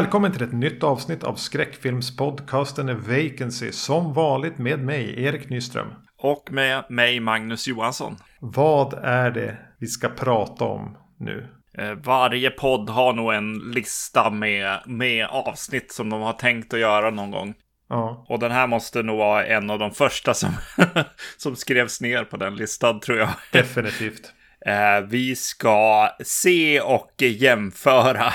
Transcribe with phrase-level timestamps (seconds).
[0.00, 3.72] Välkommen till ett nytt avsnitt av skräckfilmspodcasten Vacancy.
[3.72, 5.86] Som vanligt med mig, Erik Nyström.
[6.18, 8.16] Och med mig, Magnus Johansson.
[8.40, 11.48] Vad är det vi ska prata om nu?
[11.78, 16.80] Eh, varje podd har nog en lista med, med avsnitt som de har tänkt att
[16.80, 17.54] göra någon gång.
[17.88, 18.24] Ja.
[18.28, 20.50] Och den här måste nog vara en av de första som,
[21.36, 23.28] som skrevs ner på den listan, tror jag.
[23.52, 24.32] Definitivt.
[24.66, 28.32] Eh, vi ska se och jämföra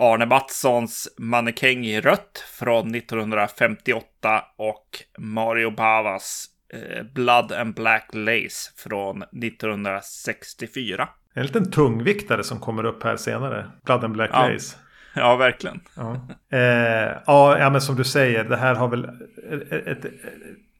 [0.00, 4.86] Arne Mattssons Mannekäng i rött från 1958 och
[5.18, 11.08] Mario Bavas eh, Blood and Black Lace från 1964.
[11.34, 13.70] En liten tungviktare som kommer upp här senare.
[13.84, 14.48] Blood and Black Ja.
[14.48, 14.76] Lace.
[15.14, 15.80] Ja, verkligen.
[15.96, 16.14] Ja.
[16.52, 16.60] Eh,
[17.26, 19.04] ja, ja, men som du säger, det här har väl
[19.50, 20.12] ett, ett, ett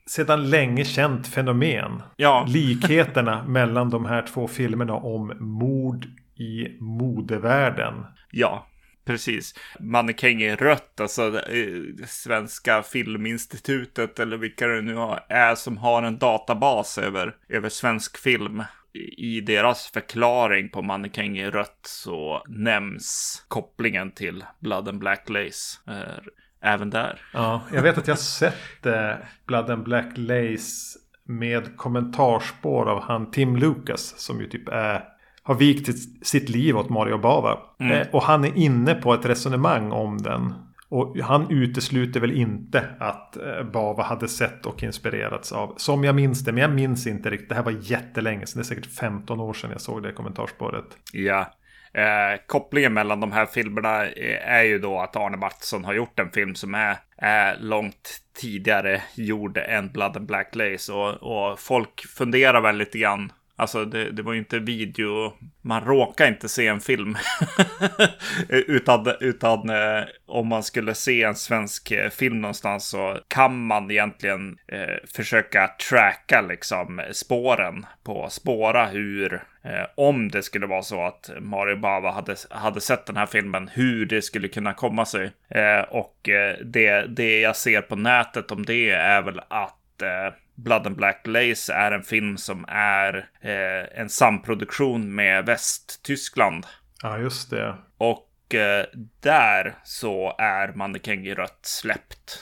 [0.07, 2.03] sedan länge känt fenomen.
[2.17, 7.95] Ja, Likheterna mellan de här två filmerna om mord i modevärlden.
[8.31, 8.67] ja.
[9.11, 9.55] Precis.
[9.81, 14.97] Mannekäng i rött, alltså eh, Svenska Filminstitutet eller vilka det nu
[15.29, 18.63] är som har en databas över, över svensk film.
[18.93, 25.29] I i deras förklaring på Mannekäng i rött så nämns kopplingen till Blood and Black
[25.29, 25.79] Lace.
[25.87, 26.23] Eh,
[26.63, 27.21] även där.
[27.33, 29.13] Ja, jag vet att jag sett eh,
[29.47, 35.05] Blood and Black Lace med kommentarspår av han Tim Lucas som ju typ är
[35.51, 35.89] har vikt
[36.23, 37.59] sitt, liv åt Mario Bava.
[37.81, 37.93] Mm.
[37.93, 40.55] Eh, och han är inne på ett resonemang om den.
[40.89, 45.75] Och han utesluter väl inte att eh, Bava hade sett och inspirerats av.
[45.77, 47.49] Som jag minns det, men jag minns inte riktigt.
[47.49, 48.63] Det här var jättelänge sedan.
[48.63, 50.85] Det är säkert 15 år sedan jag såg det kommentarspåret.
[51.13, 51.53] Ja.
[51.93, 56.19] Eh, kopplingen mellan de här filmerna eh, är ju då att Arne Mattsson har gjort
[56.19, 60.93] en film som är, är långt tidigare gjord än Blood and Black Lace.
[60.93, 63.33] Och, och folk funderar väl lite grann.
[63.61, 65.33] Alltså det, det var ju inte video,
[65.63, 67.17] man råkar inte se en film.
[68.49, 73.91] utan utan eh, om man skulle se en svensk eh, film någonstans så kan man
[73.91, 79.35] egentligen eh, försöka tracka liksom eh, spåren på spåra hur
[79.65, 83.71] eh, om det skulle vara så att Mario Bava hade, hade sett den här filmen,
[83.73, 85.31] hur det skulle kunna komma sig.
[85.49, 90.35] Eh, och eh, det, det jag ser på nätet om det är väl att eh,
[90.65, 96.67] Blood and Black Lace är en film som är eh, en samproduktion med Västtyskland.
[97.03, 97.75] Ja, just det.
[97.99, 98.87] Och eh,
[99.21, 102.39] där så är Mannekäng rött släppt.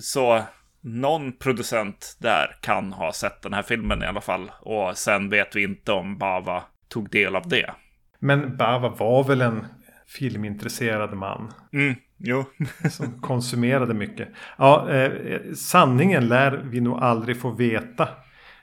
[0.00, 0.42] Så
[0.80, 4.50] någon producent där kan ha sett den här filmen i alla fall.
[4.60, 7.70] Och sen vet vi inte om Bava tog del av det.
[8.18, 9.66] Men Bava var väl en
[10.06, 11.52] filmintresserad man.
[11.72, 12.44] Mm, jo.
[12.90, 14.28] Som konsumerade mycket.
[14.58, 15.10] Ja, eh,
[15.54, 18.08] sanningen lär vi nog aldrig få veta.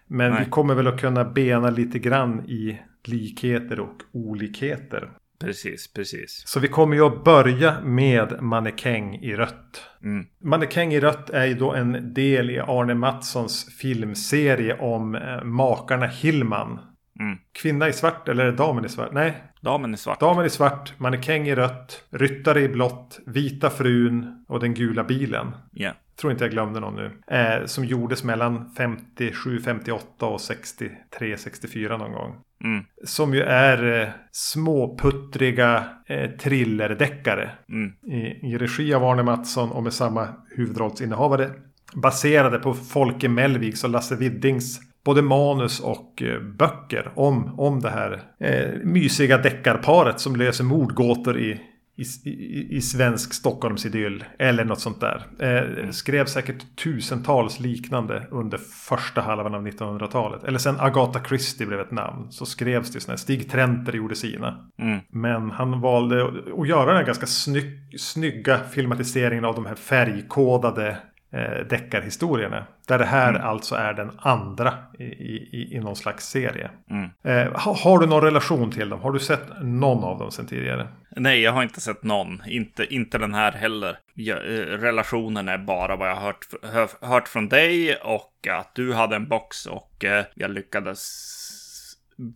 [0.08, 0.44] Men Nej.
[0.44, 5.10] vi kommer väl att kunna bena lite grann i likheter och olikheter.
[5.40, 6.44] precis, precis.
[6.46, 9.82] Så vi kommer ju att börja med Mannekäng i rött.
[10.04, 10.26] Mm.
[10.44, 16.06] Mannekäng i rött är ju då en del i Arne Mattssons filmserie om eh, makarna
[16.06, 16.80] Hillman.
[17.20, 17.38] Mm.
[17.52, 19.12] Kvinna i svart eller damen i svart?
[19.12, 20.20] Nej, Damen i svart.
[20.20, 25.52] Damen i svart, mannekäng i rött, ryttare i blått, vita frun och den gula bilen.
[25.72, 25.92] Ja.
[26.22, 27.12] Tror inte jag glömde någon nu.
[27.28, 32.36] Eh, som gjordes mellan 57, 58 och 63, 64 någon gång.
[32.64, 32.86] Mm.
[33.04, 37.52] Som ju är eh, småputtriga eh, thrillerdeckare.
[37.70, 37.94] Mm.
[38.04, 41.52] I, I regi av Arne Mattsson och med samma huvudrollsinnehavare.
[41.94, 47.90] Baserade på Folke Mellviks och Lasse Widdings både manus och eh, böcker om, om det
[47.90, 51.62] här eh, mysiga deckarparet som löser mordgåtor i,
[51.98, 54.24] i, i, i svensk Stockholmsidyll.
[54.40, 55.22] Eller något sånt där.
[55.40, 60.44] Eh, skrev säkert tusentals liknande under första halvan av 1900-talet.
[60.44, 62.32] Eller sen Agatha Christie blev ett namn.
[62.32, 63.18] Så skrevs det sådana.
[63.18, 64.68] Stig Trenter gjorde sina.
[64.82, 65.00] Mm.
[65.10, 69.76] Men han valde att- att göra den här ganska snygg, snygga filmatiseringen av de här
[69.76, 70.98] färgkodade
[71.32, 72.66] eh, deckarhistorierna.
[72.88, 76.70] Där det här alltså är den andra i, i, i någon slags serie.
[76.90, 77.10] Mm.
[77.24, 79.02] Eh, ha, har du någon relation till dem?
[79.02, 80.88] Har du sett någon av dem sedan tidigare?
[81.16, 82.42] Nej, jag har inte sett någon.
[82.48, 83.98] Inte, inte den här heller.
[84.14, 88.76] Ja, eh, relationen är bara vad jag har hört, hör, hört från dig och att
[88.76, 91.34] du hade en box och eh, jag lyckades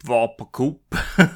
[0.04, 0.96] vara på Coop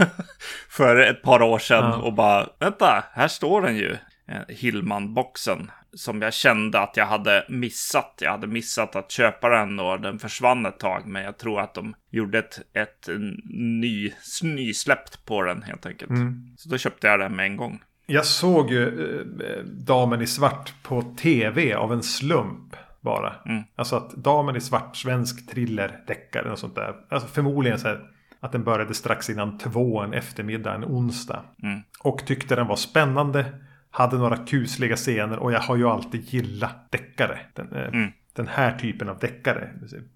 [0.69, 1.95] för ett par år sedan Ja.
[1.97, 3.97] och bara vänta, här står den ju.
[4.27, 8.13] Eh, Hillman-boxen som jag kände att jag hade missat.
[8.21, 11.05] Jag hade missat att köpa den och den försvann ett tag.
[11.05, 13.09] Men jag tror att de gjorde ett, ett
[13.53, 14.11] ny,
[14.43, 16.11] nysläppt på den helt enkelt.
[16.57, 17.83] Så då köpte jag den med en gång.
[18.05, 18.87] Jag såg ju
[19.41, 22.75] eh, Damen i svart på tv av en slump.
[23.01, 23.35] Bara.
[23.45, 23.63] Mm.
[23.75, 26.95] Alltså att Damen i svart, svensk thriller, deckare och sånt där.
[27.09, 28.01] Alltså förmodligen så här
[28.39, 31.43] att den började strax innan två en eftermiddag, en onsdag.
[31.63, 31.79] Mm.
[31.99, 33.45] Och tyckte den var spännande.
[33.97, 37.39] Hade några kusliga scener och jag har ju alltid gillat deckare.
[37.53, 38.11] Den, eh, Mm.
[38.35, 39.69] den här typen av deckare.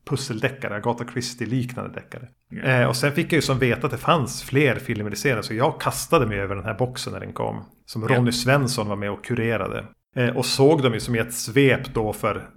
[0.09, 2.27] Pusseldeckare, Agatha Christie-liknande deckare.
[2.49, 2.61] Ja.
[2.63, 5.43] Eh, och sen fick jag ju som veta att det fanns fler filmer i serien.
[5.43, 7.65] Så jag kastade mig över den här boxen när den kom.
[7.85, 8.07] Som.
[8.07, 9.85] Ronny Svensson var med och kurerade.
[10.15, 12.49] Eh, och såg dem ju som i ett svep då för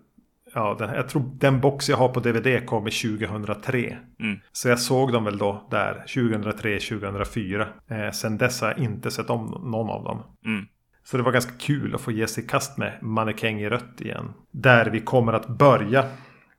[0.55, 3.97] Ja, den, jag tror den box jag har på DVD kom i 2003.
[4.21, 4.39] Mm.
[4.53, 7.69] Så jag såg dem väl då där 2003, 2004.
[7.91, 10.23] Eh, sen dess har jag inte sett om någon av dem.
[10.47, 10.67] Mm.
[11.05, 14.01] Så det var ganska kul att få ge sig i kast med Mannekäng i rött
[14.01, 14.33] igen.
[14.51, 16.05] Där vi kommer att börja.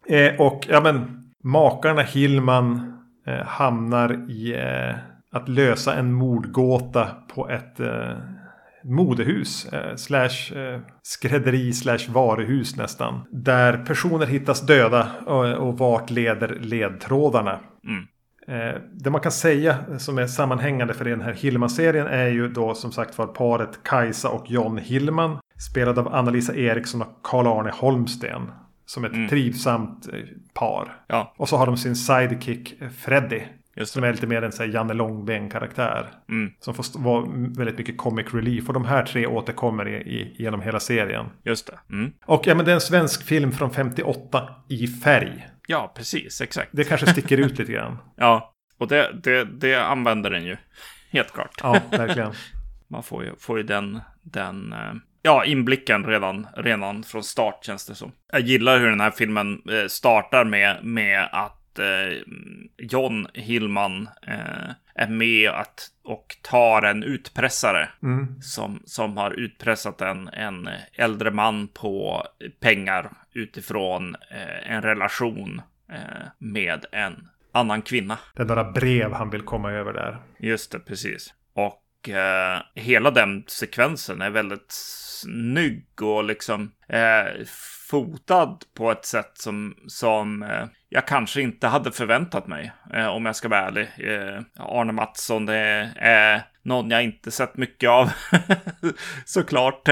[0.09, 2.93] Eh, och ja men makarna Hillman
[3.27, 4.95] eh, hamnar i eh,
[5.31, 8.17] att lösa en mordgåta på ett eh,
[8.83, 9.65] modehus.
[9.73, 13.21] Eh, slash eh, skrädderi slash varuhus nästan.
[13.31, 17.59] Där personer hittas döda och, och vart leder ledtrådarna.
[17.87, 18.07] Mm.
[18.47, 22.73] Eh, det man kan säga som är sammanhängande för den här Hillman-serien är ju då
[22.75, 25.37] som sagt var paret Kajsa och John Hillman.
[25.71, 28.51] Spelad av Anna-Lisa Eriksson och Karl-Arne Holmsten.
[28.85, 29.29] Som ett Mm.
[29.29, 30.19] trivsamt eh,
[30.53, 30.95] par.
[31.07, 33.41] Ja, Och så har de sin sidekick eh, Freddy.
[33.83, 36.05] Som är lite mer en så här Janne Långben-karaktär.
[36.29, 36.51] Mm.
[36.59, 37.25] Som får vara
[37.57, 38.67] väldigt mycket comic relief.
[38.67, 41.25] Och de här tre återkommer i, i, genom hela serien.
[41.43, 41.79] Just det.
[41.95, 42.11] Mm.
[42.25, 45.47] Och ja, men det är en svensk film från 58 i färg.
[45.67, 46.41] Ja, precis.
[46.41, 46.69] Exakt.
[46.73, 47.97] Det kanske sticker ut lite grann.
[48.15, 50.57] Ja, och det, det, det använder den ju.
[51.11, 51.59] Helt klart.
[51.63, 52.33] Ja, verkligen.
[52.87, 57.85] Man får ju, får ju den, den eh, ja, inblicken redan, redan från start känns
[57.85, 58.11] det som.
[58.31, 62.17] Jag gillar hur den här filmen eh, startar med, med att eh,
[62.77, 68.41] John Hillman eh, är med att, och tar en utpressare Mm.
[68.41, 72.23] som, som har utpressat en, en äldre man på
[72.59, 75.61] pengar utifrån eh, en relation
[75.91, 78.17] eh, med en annan kvinna.
[78.35, 80.17] Det är några brev han vill komma över där.
[80.39, 81.33] Just det, precis.
[81.53, 87.45] Och eh, hela den sekvensen är väldigt snygg och liksom eh,
[87.93, 93.25] fotad på ett sätt som, som eh, jag kanske inte hade förväntat mig, eh, om
[93.25, 93.87] jag ska vara ärlig.
[93.97, 98.11] Eh, Arne Mattsson, det är någon jag inte sett mycket av.
[99.25, 99.87] Såklart,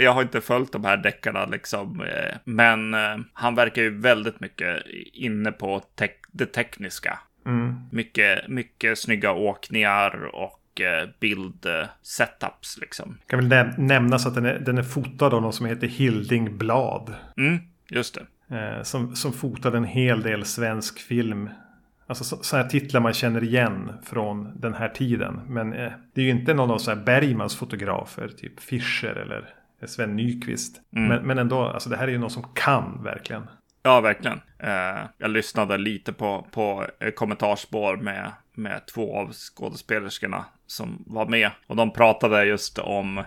[0.00, 2.04] jag har inte följt de här deckarna liksom.
[2.44, 2.94] Men
[3.32, 4.82] han verkar ju väldigt mycket
[5.12, 7.18] inne på tek- det tekniska.
[7.46, 7.74] Mm.
[7.92, 13.18] Mycket, mycket snygga åkningar och eh, bild-setups liksom.
[13.26, 16.58] Kan väl näm- nämnas att den är, den är fotad av någon som heter Hilding
[16.58, 17.14] Blad.
[17.36, 17.58] Mm,
[17.90, 18.14] just
[18.48, 18.56] det.
[18.56, 21.50] Eh, som, som fotade en hel del svensk film.
[22.06, 25.40] Alltså så- sådana här titlar man känner igen från den här tiden.
[25.48, 28.28] Men eh, det är ju inte någon av så här Bergmans fotografer.
[28.28, 29.48] Typ Fischer eller
[29.86, 30.80] Sven Nykvist.
[30.96, 31.08] Mm.
[31.08, 33.46] Men, men ändå, alltså det här är ju någon som kan verkligen.
[33.82, 34.40] Ja, verkligen.
[34.58, 41.26] Eh, jag lyssnade lite på, på eh, kommentarspår med, med två av skådespelerskorna som var
[41.26, 41.50] med.
[41.66, 43.24] Och de pratade just om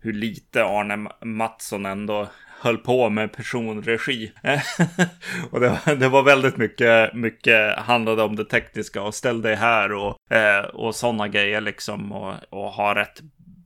[0.00, 2.28] hur lite Arne Mattsson ändå
[2.60, 4.32] höll på med personregi.
[5.50, 9.54] och det, var- det var väldigt mycket, mycket handlade om det tekniska och ställ dig
[9.54, 12.12] här och, eh, och sådana grejer liksom.
[12.12, 13.20] Och, och ha rätt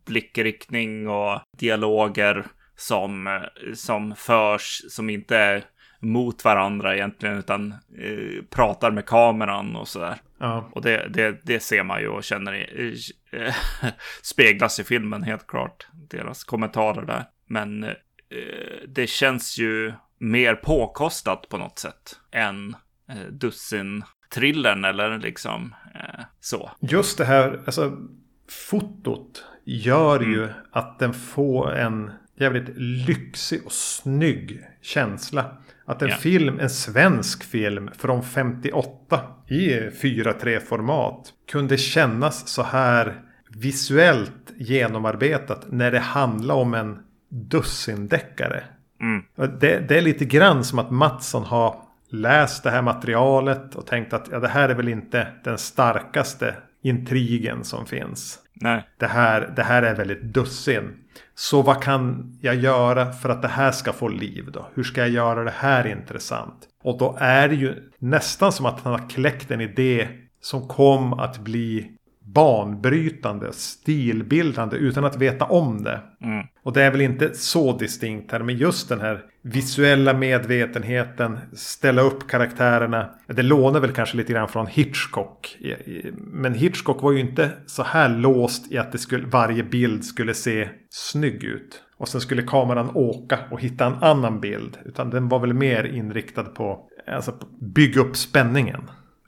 [0.06, 2.44] blickriktning och dialoger
[2.76, 3.40] som,
[3.74, 5.64] som förs, som inte är
[6.00, 10.16] mot varandra egentligen, utan eh, pratar med kameran och sådär.
[10.42, 12.96] Ja, Och det, det, det ser man ju och känner i,
[13.30, 13.54] eh,
[14.22, 15.86] speglas i filmen helt klart.
[15.92, 17.24] Deras kommentarer där.
[17.46, 17.90] Men eh,
[18.88, 22.76] det känns ju mer påkostat på något sätt än
[23.08, 26.70] eh, dussin thrillern eller liksom eh, så.
[26.80, 27.96] Just det här, alltså
[28.70, 35.56] fotot gör ju att den får en jävligt lyxig och snygg känsla.
[35.84, 36.16] Att en Ja.
[36.16, 45.66] film, en svensk film från 58 i 4.3 format kunde kännas så här visuellt genomarbetat
[45.70, 46.98] när det handlar om en
[47.28, 48.64] dussindeckare.
[49.00, 49.22] Mm.
[49.60, 51.76] Det, det är lite grann som att Mattsson har
[52.10, 56.54] läst det här materialet och tänkt att ja, det här är väl inte den starkaste
[56.82, 58.38] intrigen som finns.
[58.62, 60.94] Nej, Det här, det här är väldigt dussin.
[61.34, 64.68] Så vad kan jag göra för att det här ska få liv då?
[64.74, 66.68] Hur ska jag göra det här intressant?
[66.84, 70.08] Och då är det ju nästan som att han har kläckt en idé
[70.40, 71.90] som kom att bli
[72.34, 76.00] banbrytande, stilbildande utan att veta om det.
[76.22, 76.46] mm.
[76.62, 82.02] Och det är väl inte så distinkt här, men just den här visuella medvetenheten, ställa
[82.02, 83.10] upp karaktärerna.
[83.26, 85.58] Det lånar väl kanske lite grann från Hitchcock.
[86.16, 90.34] Men Hitchcock var ju inte så här låst i att det skulle, varje bild skulle
[90.34, 91.82] se snygg ut.
[91.96, 94.78] Och sen skulle kameran åka och hitta en annan bild.
[94.84, 98.80] Utan den var väl mer inriktad på, alltså, bygga upp spänningen.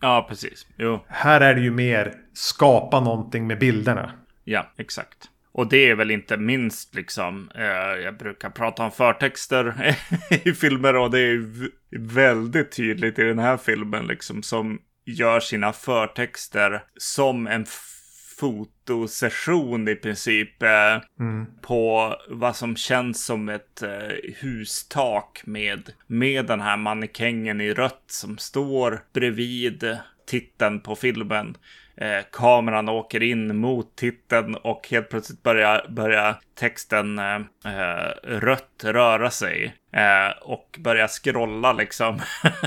[0.04, 0.66] Ja precis.
[0.76, 4.12] Jo, Här är det ju mer skapa någonting med bilderna.
[4.44, 5.30] ja, exakt.
[5.52, 9.96] och det är väl inte minst liksom, eh, jag brukar prata om förtexter
[10.44, 11.68] i filmer och det är
[11.98, 17.66] väldigt tydligt i den här filmen liksom som gör sina förtexter som en
[18.40, 21.46] fotosession i princip eh, mm.
[21.62, 28.04] på vad som känns som ett eh, hustak med, med den här mannekängen i rött
[28.06, 31.56] som står bredvid titeln på filmen.
[31.96, 38.84] Eh, kameran åker in mot titeln och helt plötsligt börjar, börjar texten eh, eh rött
[38.84, 39.74] röra sig.
[39.92, 42.20] Eh, och börjar scrolla liksom.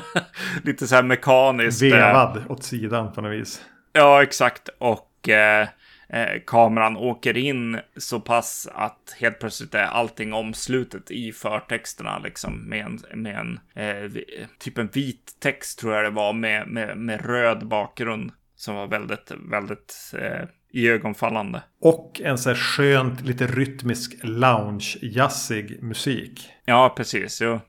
[0.63, 1.81] Lite så här mekaniskt.
[1.81, 3.61] Vevad åt sidan på något vis.
[3.93, 4.69] Ja, exakt.
[4.77, 5.67] Och eh,
[6.09, 12.69] eh, kameran åker in så pass att helt plötsligt är allting omslutet i förtexterna liksom
[12.69, 14.11] med en, med en eh,
[14.59, 18.87] typ en vit text tror jag det var med, med, med röd bakgrund som var
[18.87, 21.63] väldigt, väldigt eh, iögonfallande.
[21.81, 26.49] Och en så här skönt, lite rytmisk lounge-jazzig musik.
[26.65, 27.41] Ja, precis.
[27.41, 27.59] Jo.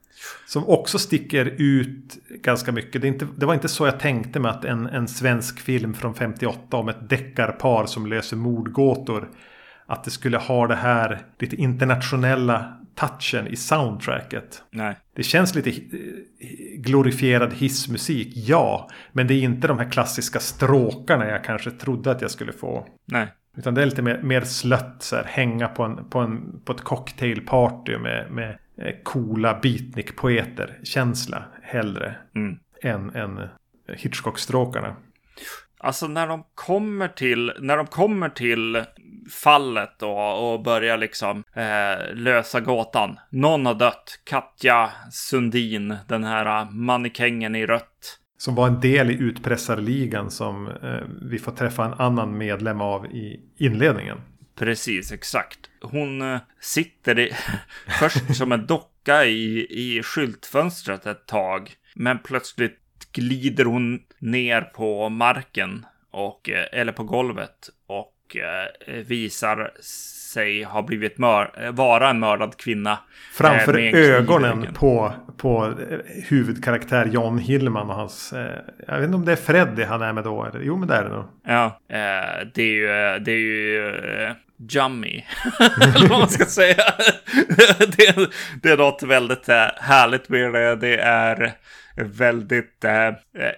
[0.47, 3.03] Som också sticker ut ganska mycket.
[3.03, 6.15] Det, inte, det, var inte så jag tänkte mig att en, en svensk film från
[6.15, 9.29] 58 om ett deckarpar som löser mordgåtor.
[9.87, 14.63] Att det skulle ha det här lite internationella touchen i soundtracket.
[14.71, 14.97] Nej.
[15.15, 15.73] Det känns lite
[16.77, 18.91] glorifierad hissmusik, ja.
[19.13, 22.87] Men det är inte de här klassiska stråkarna jag kanske trodde att jag skulle få.
[23.05, 23.27] Nej.
[23.57, 26.73] Utan det är lite mer, mer slött, så här, hänga på, en, på, en, på
[26.73, 28.55] ett cocktailparty med, med Eh,
[29.03, 32.59] coola beatnik-poeter känsla hellre mm.
[32.83, 33.49] än, än
[33.97, 34.97] Hitchcock-stråkarna.
[35.81, 38.85] Alltså när de kommer till, när de kommer till
[39.31, 43.19] fallet då och börjar liksom eh, lösa gåtan.
[43.31, 44.21] Någon har dött.
[44.25, 48.19] Katja Sundin, den här mannekängen i rött.
[48.39, 53.07] Som var en del i utpressarligan som eh, vi får träffa en annan medlem av
[53.07, 54.19] i inledningen.
[54.59, 55.59] Precis, exakt.
[55.83, 57.33] Hon eh, sitter i,
[58.01, 61.71] först som en docka i, i skyltfönstret ett tag.
[61.95, 62.79] Men plötsligt
[63.13, 69.71] glider hon ner på marken och, eh, eller på golvet och eh, visar
[70.33, 72.99] sig ha blivit mör vara en mördad kvinna.
[73.33, 75.75] Framför ögonen på, på
[76.29, 78.35] huvudkaraktär John Hillman och hans...
[78.87, 80.45] jag vet inte om det är Freddy han är med då.
[80.45, 80.61] Eller?
[80.61, 81.25] Jo, men det är det nog.
[81.47, 81.81] Ja,
[82.55, 83.95] det är ju, det är ju
[84.59, 85.25] Jummy.
[85.95, 86.77] Eller vad man ska säga.
[87.79, 88.31] det,
[88.63, 90.77] det är något väldigt äh, härligt med det.
[90.77, 91.55] Det är
[91.97, 92.93] väldigt, äh,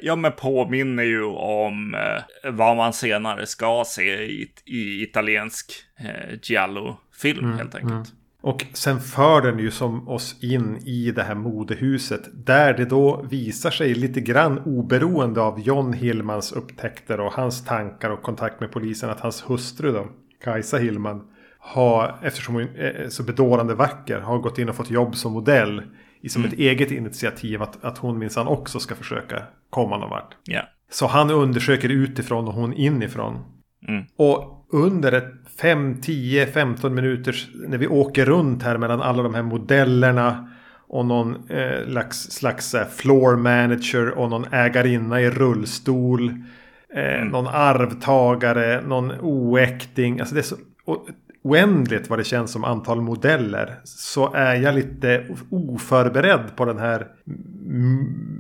[0.01, 6.39] ja men påminner ju om äh, vad man senare ska se i, i italiensk äh,
[6.43, 7.93] giallo-film mm, helt enkelt.
[7.93, 8.05] Mm.
[8.43, 12.47] Och sen för den ju som oss in i det här modehuset.
[12.47, 18.11] Där det då visar sig lite grann oberoende av John Hillmans upptäckter och hans tankar
[18.11, 19.11] och kontakt med polisen.
[19.11, 20.09] Att hans hustru då
[20.45, 21.23] Kajsa Hillman
[21.59, 25.83] har, eftersom hon är så bedårande vacker, har gått in och fått jobb som modell.
[26.23, 26.53] I som mm.
[26.53, 30.35] ett eget initiativ att, att hon minsann också ska försöka komma någon vart.
[30.49, 30.65] Yeah.
[30.91, 33.39] Så han undersöker utifrån och hon inifrån.
[33.89, 34.05] Mm.
[34.17, 37.37] Och under ett 5, 10, 15 minuter
[37.69, 40.49] när vi åker runt här mellan alla de här modellerna
[40.89, 46.35] och någon eh, slags, slags eh, floor manager och någon ägarinna i rullstol.
[46.95, 47.29] Eh, mm.
[47.29, 50.21] Någon arvtagare, någon oäkting.
[50.21, 50.57] Alltså det är så
[51.43, 53.81] oändligt vad det känns som antal modeller.
[53.85, 57.07] Så är jag lite oförberedd på den här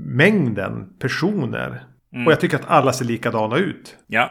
[0.06, 1.84] mängden personer.
[2.12, 2.26] Mm.
[2.26, 3.96] Och jag tycker att alla ser likadana ut.
[4.06, 4.30] Ja.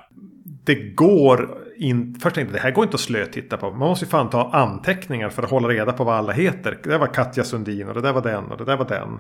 [0.64, 2.20] Det går inte.
[2.20, 3.70] Först tänkte jag det här går inte att slötitta på.
[3.72, 6.80] Man måste ju fan ta anteckningar för att hålla reda på vad alla heter.
[6.84, 9.20] Det där var Katja Sundin och det där var den och det där var den.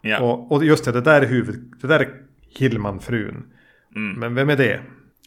[0.00, 0.20] Ja.
[0.20, 1.72] Och, och just det, det där är huvud...
[1.80, 2.08] Det där är
[2.58, 3.42] Hillman-frun.
[3.98, 4.20] Mm.
[4.20, 4.80] Men vem är det?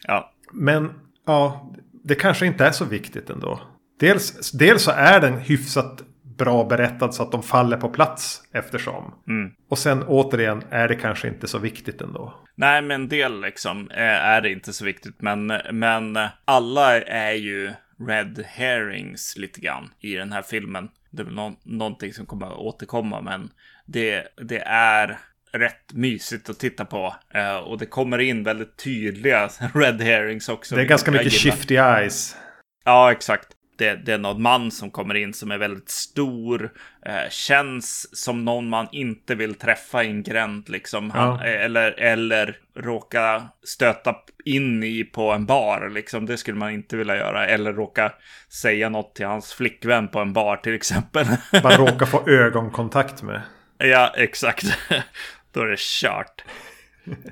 [0.06, 0.32] Ja.
[0.52, 0.92] Men
[1.26, 1.72] ja,
[2.04, 3.60] det kanske inte är så viktigt ändå.
[4.00, 6.02] Dels, dels så är den hyfsat
[6.38, 9.14] bra berättad så att de faller på plats eftersom.
[9.28, 9.52] Mm.
[9.68, 12.34] Och sen återigen är det kanske inte så viktigt ändå.
[12.54, 15.22] Nej, men en del liksom är det inte så viktigt.
[15.22, 17.72] Men, men alla är ju
[18.08, 20.88] red herrings lite grann i den här filmen.
[21.10, 23.50] Det är nå någonting som kommer att återkomma, men
[23.86, 25.18] det, det är
[25.52, 27.14] rätt mysigt att titta på.
[27.36, 30.74] Uh, och det kommer in väldigt tydliga red herrings också.
[30.74, 32.36] Det är ganska mycket shifty eyes.
[32.84, 33.48] Ja, exakt.
[33.78, 36.62] Det, det, är någon man som kommer in som är väldigt stor.
[37.08, 41.10] Uh, känns som någon man inte vill träffa i en gränd liksom.
[41.10, 41.44] Han, ja.
[41.44, 46.26] eller, eller råka stöta in i på en bar liksom.
[46.26, 47.46] Det skulle man inte vilja göra.
[47.46, 48.12] Eller råka
[48.48, 51.26] säga något till hans flickvän på en bar till exempel.
[51.62, 53.42] Bara råka få ögonkontakt med.
[53.78, 54.64] Ja, exakt.
[55.52, 56.44] Då är det kört.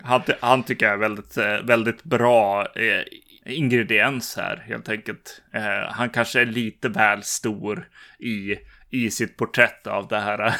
[0.02, 3.02] Han, han tycker jag är väldigt, eh, väldigt bra eh,
[3.46, 5.42] ingrediens här helt enkelt.
[5.52, 8.56] Eh, han kanske är lite väl stor i,
[8.90, 10.54] i sitt porträtt av det här,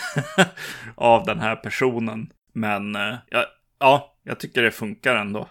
[0.94, 2.30] av den här personen.
[2.52, 3.44] Men eh, ja,
[3.80, 5.48] ja, jag tycker det funkar ändå.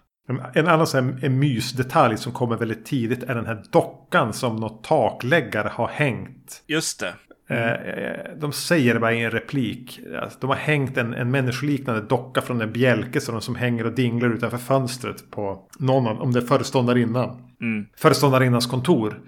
[0.54, 4.84] En annan sån en mysdetalj som kommer väldigt tidigt är den här dockan som något
[4.84, 6.64] takläggare har hängt.
[6.68, 7.14] Just det.
[7.50, 8.40] Mm.
[8.40, 10.00] De säger det bara i en replik.
[10.22, 13.92] Alltså, de har hängt en, en människoliknande docka från en bjälke som, som hänger och
[13.92, 17.42] dinglar utanför fönstret på någon av, om det är föreståndarinnan.
[17.62, 17.86] Mm.
[17.98, 19.20] Föreståndarinnans kontor.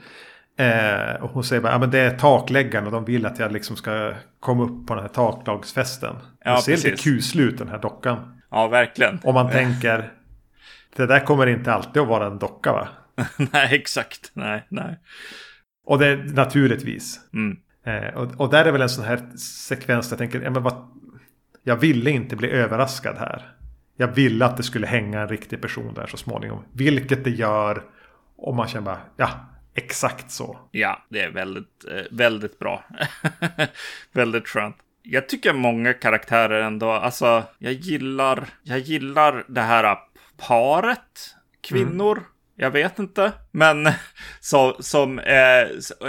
[0.58, 3.52] Eh, och hon säger bara, ja men det är takläggaren och de vill att jag
[3.52, 6.16] liksom ska komma upp på den här taklagsfesten.
[6.46, 6.86] Ja, det ser precis.
[6.92, 8.42] lite kuslig ut den här dockan.
[8.52, 9.20] Ja, verkligen.
[9.24, 10.12] Om man tänker,
[10.96, 12.88] det där kommer inte alltid att vara en docka va?
[13.54, 14.32] nej, exakt.
[14.34, 14.98] Nej, nej.
[15.86, 17.20] Och det är naturligtvis.
[17.34, 17.58] Mm.
[17.84, 20.64] Eh, och, och, där är väl en sån här sekvens där jag tänker, ja, men
[20.64, 20.88] vad,
[21.64, 23.56] jag ville inte bli överraskad här.
[23.96, 26.64] Jag ville att det skulle hänga en riktig person där så småningom.
[26.74, 27.84] Vilket det gör.
[28.36, 29.30] Och man känner bara, ja,
[29.74, 30.60] exakt så.
[30.72, 32.84] Ja, det är väldigt, eh, väldigt bra.
[34.12, 34.76] väldigt skönt.
[35.04, 39.98] Jag tycker många karaktärer ändå, alltså jag gillar, jag gillar det här
[40.38, 42.18] paret kvinnor.
[42.18, 42.30] Mm.
[42.62, 43.32] Jag vet inte.
[43.52, 43.90] Men
[44.40, 45.68] så, som eh,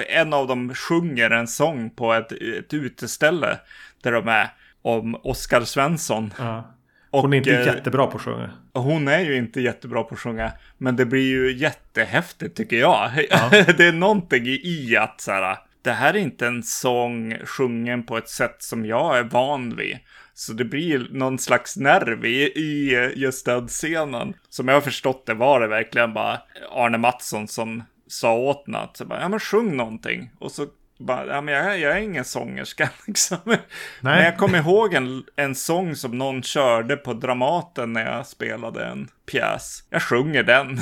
[0.09, 3.59] en av dem sjunger en sång på ett, ett uteställe
[4.03, 4.49] där de är
[4.83, 6.35] om Oskar Svensson.
[6.39, 6.75] Ja.
[7.11, 8.51] Hon och, är inte eh, jättebra på att sjunga.
[8.73, 10.53] Hon är ju inte jättebra på att sjunga.
[10.79, 13.11] Men det blir ju jättehäftigt tycker jag.
[13.31, 13.49] Ja.
[13.77, 18.17] det är någonting i att så här, det här är inte en sång sjungen på
[18.17, 19.99] ett sätt som jag är van vid.
[20.35, 24.35] Så det blir någon slags nerv i, i just den scenen.
[24.49, 26.41] Som jag har förstått det var det verkligen bara
[26.71, 30.31] Arne Mattsson som sa åt henne att ja men sjung någonting.
[30.39, 30.67] Och så
[30.99, 33.39] bara, ja men jag, jag är ingen sångerska liksom.
[33.45, 33.59] Nej.
[34.01, 38.85] Men jag kommer ihåg en, en sång som någon körde på Dramaten när jag spelade
[38.85, 39.85] en pjäs.
[39.91, 40.81] Jag sjunger den.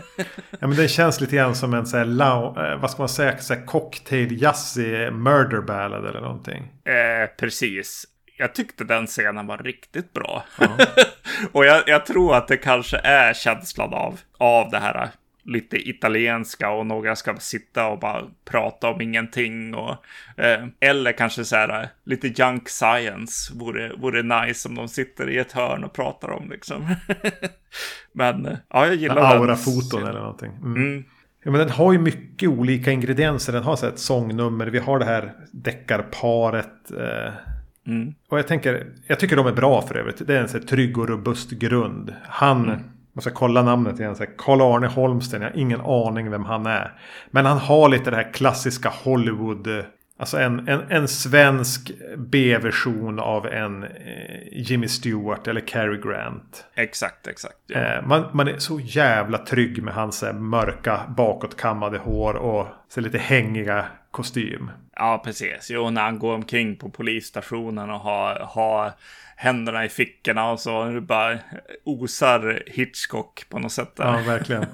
[0.60, 3.38] ja men det känns lite grann som en så här, eh, vad ska man säga,
[3.38, 6.62] så här cocktail jazzy murder ballad eller någonting.
[6.84, 10.44] Eh, precis jag tyckte den scenen var riktigt bra.
[10.58, 10.76] Ja.
[11.52, 15.10] och jag, jag, tror att det kanske är känslan av, av det här
[15.44, 19.74] lite italienska och några ska sitta och bara prata om ingenting.
[19.74, 19.96] Och,
[20.36, 25.38] eh, eller kanske så här lite junk science vore, vore nice om de sitter i
[25.38, 26.94] ett hörn och pratar om liksom.
[28.12, 29.24] men eh, ja, jag gillar den.
[29.24, 30.52] Aura-foton eller någonting.
[30.52, 30.76] Mm.
[30.76, 31.04] Mm.
[31.44, 33.52] Ja, men den har ju mycket olika ingredienser.
[33.52, 34.66] Den har så ett sångnummer.
[34.66, 36.90] Vi har det här deckarparet.
[36.90, 37.32] Eh,
[37.86, 38.14] Mm.
[38.28, 40.26] Och jag tänker, jag tycker de är bra för övrigt.
[40.26, 42.14] Det är en så här, trygg och robust grund.
[42.22, 42.80] Han, mm.
[43.12, 46.92] man ska kolla namnet igen, Karl-Arne Holmsten, jag har ingen aning vem han är.
[47.30, 49.68] Men han har lite det här klassiska Hollywood
[50.22, 53.88] Alltså en, en, en svensk B-version av en eh,
[54.52, 56.64] Jimmy Stewart eller Cary Grant.
[56.74, 57.56] Exakt, exakt.
[57.66, 57.78] Ja.
[57.78, 63.00] Eh, man, man är så jävla trygg med hans eh, mörka bakåtkammade hår och så
[63.00, 64.70] lite hängiga kostym.
[65.02, 65.70] Ja, precis.
[65.70, 68.92] Jo, när han går omkring på polisstationen och har, har
[69.36, 70.84] händerna i fickorna och så.
[70.84, 71.38] Det bara
[71.84, 73.96] osar Hitchcock på något sätt.
[73.96, 74.04] Där.
[74.04, 74.66] Ja, verkligen.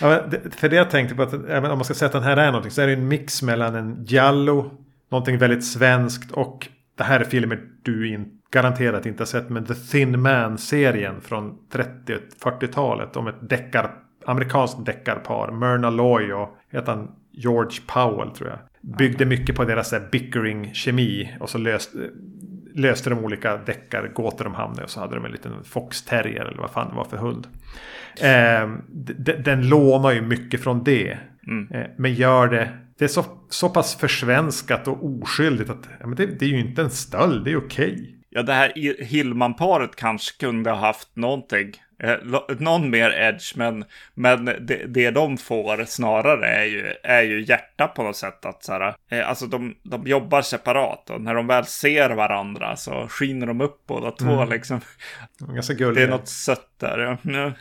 [0.00, 0.22] ja,
[0.56, 2.70] för det jag tänkte på att om man ska säga att den här är någonting
[2.70, 4.70] så är det en mix mellan en Giallo,
[5.08, 9.64] någonting väldigt svenskt och det här är filmer du in, garanterat inte har sett, men
[9.64, 13.90] The Thin Man-serien från 30-40-talet om ett deckar,
[14.26, 18.58] amerikanskt deckarpar, Myrna Loy och heter han George Powell tror jag.
[18.80, 22.10] Byggde mycket på deras bickering-kemi och så löste
[22.74, 26.70] löste de olika deckargåtor de hamnade och så hade de en liten foxterrier eller vad
[26.70, 27.46] fan det var för hund.
[28.20, 28.70] Eh,
[29.44, 31.18] den lånar ju mycket från det.
[31.46, 31.68] Mm.
[31.70, 32.68] Eh, men gör det.
[32.98, 36.60] Det är så, så pass försvenskat och oskyldigt att ja, men det, det är ju
[36.60, 37.92] inte en stöld, det är okej.
[37.92, 38.14] Okay.
[38.30, 38.72] Ja, det här
[39.04, 41.72] Hillman-paret kanske kunde ha haft någonting
[42.58, 43.84] någon mer edge, men,
[44.14, 48.44] men det, det de får snarare är ju, är ju hjärta på något sätt.
[48.44, 52.76] Att så här, eh, alltså de, de jobbar separat och när de väl ser varandra
[52.76, 54.32] så skiner de upp båda två.
[54.32, 54.48] Mm.
[54.48, 54.80] Liksom.
[55.38, 56.06] Ganska gulliga.
[56.06, 57.18] Det är något sött där.
[57.22, 57.52] Ja.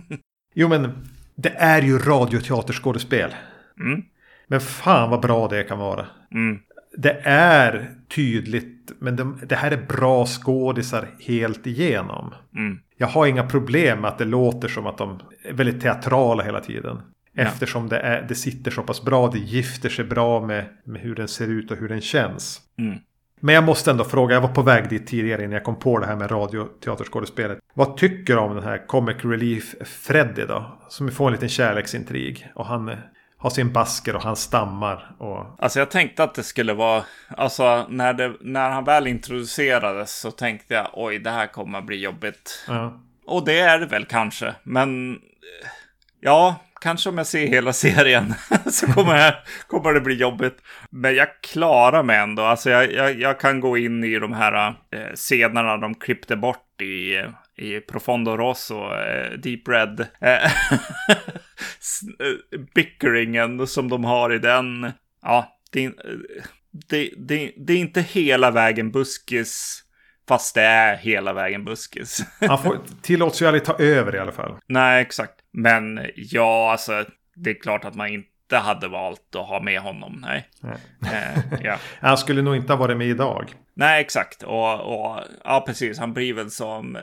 [0.54, 3.34] jo, men det är ju radioteaterskådespel.
[3.80, 4.02] Mm.
[4.46, 6.06] Men fan vad bra det kan vara.
[6.32, 6.58] Mm.
[6.96, 12.34] Det är tydligt, men de, det här är bra skådisar helt igenom.
[12.56, 16.42] Mm jag har inga problem med att det låter som att de är väldigt teatrala
[16.42, 17.02] hela tiden.
[17.32, 17.42] Ja.
[17.42, 21.14] Eftersom det, är, det sitter så pass bra, det gifter sig bra med, med hur
[21.14, 22.60] den ser ut och hur den känns.
[22.78, 22.98] Mm.
[23.40, 25.98] Men jag måste ändå fråga, jag var på väg dit tidigare innan jag kom på
[25.98, 27.58] det här med radioteaterskådespelet.
[27.74, 30.78] Vad tycker du om den här Comic Relief Freddy då?
[30.88, 32.50] Som får en liten kärleksintrig.
[32.54, 32.90] Och han
[33.40, 35.10] har sin basker och han stammar.
[35.18, 35.46] Och...
[35.58, 37.04] Alltså jag tänkte att det skulle vara,
[37.36, 42.02] alltså när, det, när han väl introducerades så tänkte jag oj det här kommer bli
[42.02, 42.64] jobbigt.
[42.68, 43.00] Ja.
[43.26, 45.18] Och det är det väl kanske, men
[46.20, 48.34] ja, kanske om jag ser hela serien
[48.70, 49.34] så kommer, jag,
[49.66, 50.56] kommer det bli jobbigt.
[50.90, 52.42] Men jag klarar mig ändå.
[52.42, 56.82] Alltså jag, jag, jag kan gå in i de här eh, scenerna de klippte bort
[56.82, 57.24] i,
[57.60, 60.00] i Profondo Rosso, eh, Deep Red.
[60.00, 60.08] Eh,
[60.44, 60.50] eh,
[62.74, 64.92] bickeringen som de har i den.
[65.22, 65.92] Ja, det,
[66.88, 69.82] det, det, det är inte hela vägen buskis.
[70.28, 72.24] Fast det är hela vägen buskis.
[72.40, 74.56] Han får, tillåts ju aldrig ta över i alla fall.
[74.66, 75.34] Nej, exakt.
[75.52, 80.24] Men ja, alltså det är klart att man inte hade valt att ha med honom.
[80.26, 80.48] Nej.
[80.98, 81.12] nej.
[81.12, 81.76] Eh, ja.
[82.00, 83.54] Han skulle nog inte ha varit med idag.
[83.80, 84.42] Nej, exakt.
[84.42, 85.98] Och, och ja, precis.
[85.98, 87.02] Han blir väl som eh,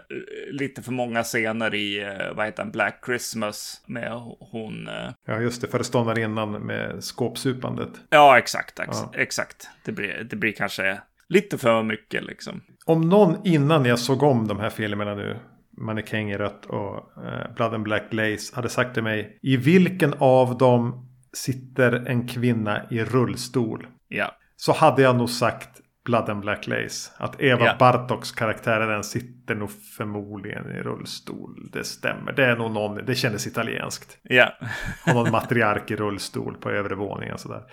[0.51, 4.87] lite för många scener i, eh, vad heter den, Black Christmas med hon.
[4.87, 5.67] Eh, ja, just det.
[5.67, 7.89] Föreståndarinnan med skåpsupandet.
[8.09, 8.79] Ja, exakt.
[8.79, 9.11] Ex ja.
[9.13, 9.69] Exakt.
[9.85, 12.61] Det blir, det blir kanske lite för mycket liksom.
[12.85, 15.37] Om någon innan jag såg om de här filmerna nu
[15.77, 17.11] Mannekäng i rött och
[17.55, 19.39] Blood and Black Lace hade sagt till mig.
[19.41, 23.87] I vilken av dem sitter en kvinna i rullstol?
[24.07, 24.31] Ja.
[24.55, 27.11] Så hade jag nog sagt Blood and Black Lace.
[27.17, 27.75] Att Eva ja.
[27.79, 31.69] Bartoks karaktär den sitter nog förmodligen i rullstol.
[31.73, 32.31] Det stämmer.
[32.31, 34.17] Det är nog någon, det kändes italienskt.
[34.23, 34.53] Ja.
[35.07, 37.63] och någon matriark i rullstol på övre våningen sådär.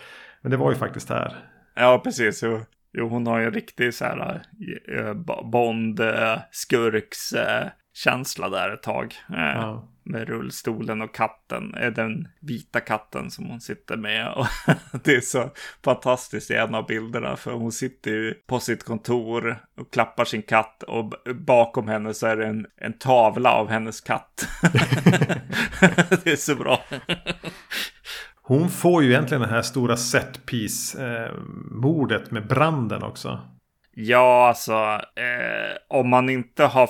[0.42, 1.36] Men det var ju faktiskt här.
[1.74, 2.42] Ja, precis.
[2.42, 2.60] Jo,
[2.92, 4.42] jo hon har ju en riktig så här
[4.88, 5.14] eh,
[5.52, 9.14] Bond-skurks eh, känsla där ett tag.
[9.30, 9.88] Eh, ja.
[10.06, 14.28] Med rullstolen och katten, eh, den vita katten som hon sitter med.
[14.36, 14.46] Och
[15.04, 15.50] det är så
[15.84, 20.42] fantastiskt i en av bilderna, för hon sitter ju på sitt kontor och klappar sin
[20.42, 24.48] katt och bakom henne så är det en, en tavla av hennes katt.
[26.24, 26.84] det är så bra.
[28.42, 33.40] Hon får ju egentligen det här stora setpiece-mordet eh, med branden också.
[33.96, 34.72] Ja, alltså
[35.20, 36.86] eh, om man inte har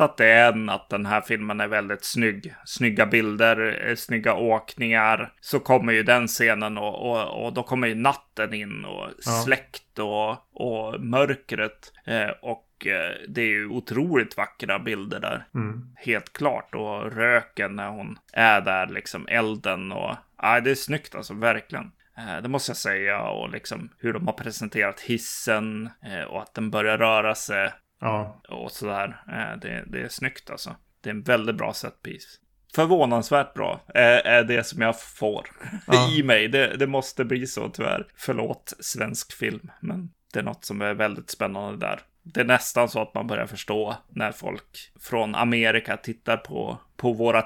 [0.00, 2.54] fattat än att den här filmen är väldigt snygg.
[2.64, 5.32] Snygga bilder, eh, snygga åkningar.
[5.40, 9.32] Så kommer ju den scenen och, och, och då kommer ju natten in och ja.
[9.32, 11.92] släkt och, och mörkret.
[12.04, 15.46] Eh, och eh, det är ju otroligt vackra bilder där.
[15.54, 15.94] Mm.
[15.96, 16.74] Helt klart.
[16.74, 20.16] Och röken när hon är där, liksom elden och...
[20.42, 21.92] Ja, det är snyggt alltså, verkligen.
[22.16, 25.90] Eh, det måste jag säga och liksom hur de har presenterat hissen
[26.28, 28.42] och att den börjar röra sig Ja.
[28.48, 29.22] Och sådär.
[29.28, 30.76] Eh, det, det är snyggt alltså.
[31.00, 32.40] Det är en väldigt bra setpiece.
[32.74, 35.46] Förvånansvärt bra är det som jag får
[35.86, 36.10] ja.
[36.16, 36.48] i mig.
[36.48, 38.06] Det, det måste bli så tyvärr.
[38.16, 42.00] Förlåt svensk film, men det är något som är väldigt spännande där.
[42.22, 47.12] Det är nästan så att man börjar förstå när folk från Amerika tittar på, på
[47.12, 47.42] våra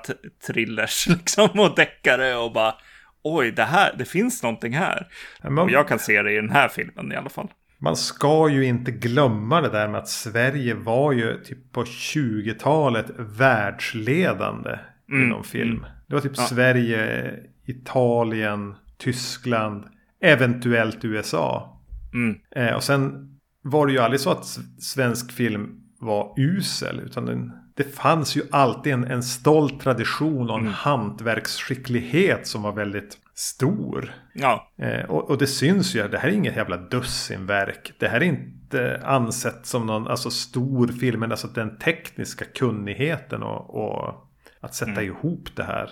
[0.47, 2.75] thrillers liksom, och deckare och bara
[3.23, 5.09] oj, det här, det finns någonting här.
[5.43, 5.59] Men...
[5.59, 7.49] Och jag kan se det i den här filmen i alla fall.
[7.85, 13.07] Man ska ju inte glömma det där med att Sverige var ju typ på 20-talet
[13.19, 14.79] världsledande
[15.11, 15.27] mm.
[15.27, 15.79] inom film.
[15.79, 15.91] Mm.
[16.07, 16.43] Det var typ ja.
[16.43, 17.33] Sverige,
[17.65, 19.85] Italien, Tyskland,
[20.21, 21.81] eventuellt USA.
[22.15, 22.39] Mm.
[22.57, 23.31] Eh, och sen
[23.63, 27.01] var det ju aldrig så att svensk film var usel.
[27.01, 30.73] Utan den, det fanns ju alltid en, en stolt tradition och en mm.
[30.73, 34.15] hantverksskicklighet som var väldigt stor.
[34.33, 34.73] Ja.
[34.79, 37.93] Eh, och, och, det syns ju, det här är inget jävla dussinverk.
[37.99, 43.43] Det här är inte ansett som någon alltså, stor film, men alltså den tekniska kunnigheten
[43.43, 45.05] och, och att sätta mm.
[45.05, 45.91] ihop det här.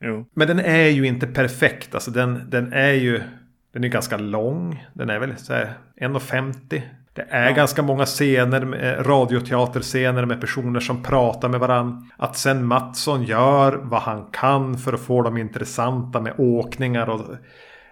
[0.00, 0.26] Jo.
[0.34, 3.22] Men den är ju inte perfekt, alltså den, den är ju
[3.72, 4.86] den är ganska lång.
[4.94, 7.54] Den är väl så här 1,50 det är ja.
[7.54, 8.60] ganska många scener,
[9.02, 12.02] radioteaterscener med personer som pratar med varandra.
[12.16, 17.20] Att sen Mattsson gör vad han kan för att få dem intressanta med åkningar och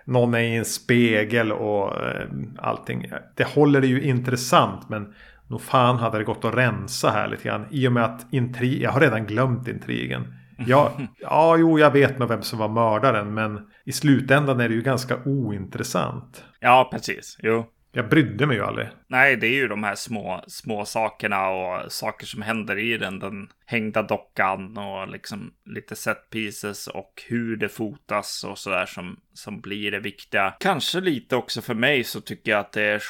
[0.04, 2.26] någon är i en spegel och eh,
[2.58, 3.10] allting.
[3.34, 5.14] Det håller det ju intressant men
[5.46, 7.66] nog fan hade det gått att rensa här lite grann.
[7.70, 10.34] I och med att intrig, jag har redan glömt intrigen.
[10.66, 14.74] Ja, ja, jo, jag vet med vem som var mördaren men i slutändan är det
[14.74, 16.44] ju ganska ointressant.
[16.60, 17.36] Ja, precis.
[17.42, 17.66] Jo.
[17.92, 18.88] Jag brydde mig ju aldrig.
[19.06, 23.18] Nej, det är ju de här små, små sakerna och saker som händer i den.
[23.18, 29.20] Den hängda dockan och liksom lite set pieces och hur det fotas och sådär som,
[29.34, 30.54] som blir det viktiga.
[30.60, 33.02] Kanske lite också för mig så tycker jag att det är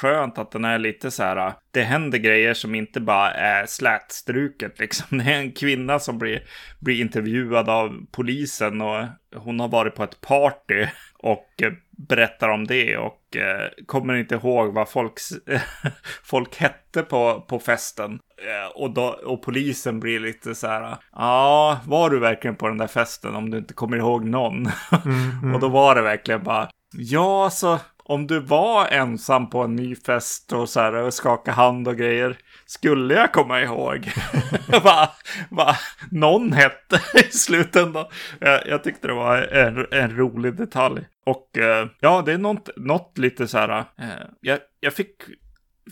[0.00, 1.52] skönt att den är lite så här.
[1.70, 5.18] Det händer grejer som inte bara är slätstruket liksom.
[5.18, 6.42] Det är en kvinna som blir,
[6.78, 10.86] blir intervjuad av polisen och hon har varit på ett party
[11.22, 11.62] och
[12.08, 15.28] berättar om det och eh, kommer inte ihåg vad folks,
[16.24, 18.12] folk hette på, på festen.
[18.12, 22.78] Eh, och, då, och polisen blir lite så här, ja, var du verkligen på den
[22.78, 24.66] där festen om du inte kommer ihåg någon?
[25.04, 25.54] Mm, mm.
[25.54, 29.96] och då var det verkligen bara, ja, alltså om du var ensam på en ny
[29.96, 32.36] fest och så här och skaka hand och grejer.
[32.70, 34.12] Skulle jag komma ihåg
[34.68, 35.08] vad
[35.48, 35.76] va,
[36.10, 38.06] någon hette i slutändan.
[38.40, 41.06] Jag, jag tyckte det var en, en rolig detalj.
[41.26, 43.78] Och eh, ja, det är något, något lite så här.
[43.78, 44.08] Eh,
[44.40, 45.14] jag, jag fick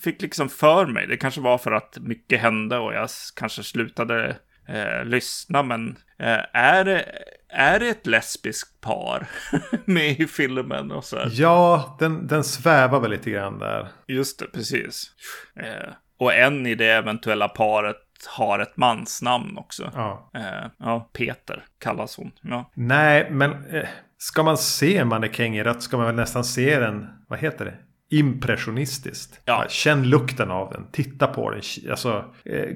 [0.03, 1.07] fick liksom för mig.
[1.07, 4.37] Det kanske var för att mycket hände och jag kanske slutade
[4.69, 5.63] eh, lyssna.
[5.63, 7.05] Men eh, är, det,
[7.49, 9.27] är det ett lesbiskt par
[9.85, 10.93] med i filmen?
[10.93, 11.31] Och så här?
[11.33, 13.89] Ja, den, den svävar väl lite grann där.
[14.07, 15.13] Just det, precis.
[15.57, 19.91] Eh, och en i det eventuella paret har ett mansnamn också.
[19.95, 22.33] Ja, Eh, ja Peter kallas hon.
[22.41, 22.71] Ja.
[22.75, 27.07] Nej, men eh, ska man se mannekäng i rött ska man väl nästan se den,
[27.29, 27.75] vad heter det?
[28.11, 29.41] Impressionistiskt.
[29.45, 29.65] Ja.
[29.69, 30.87] Känn lukten av den.
[30.93, 31.63] Titta på den.
[31.91, 32.69] Alltså, eh,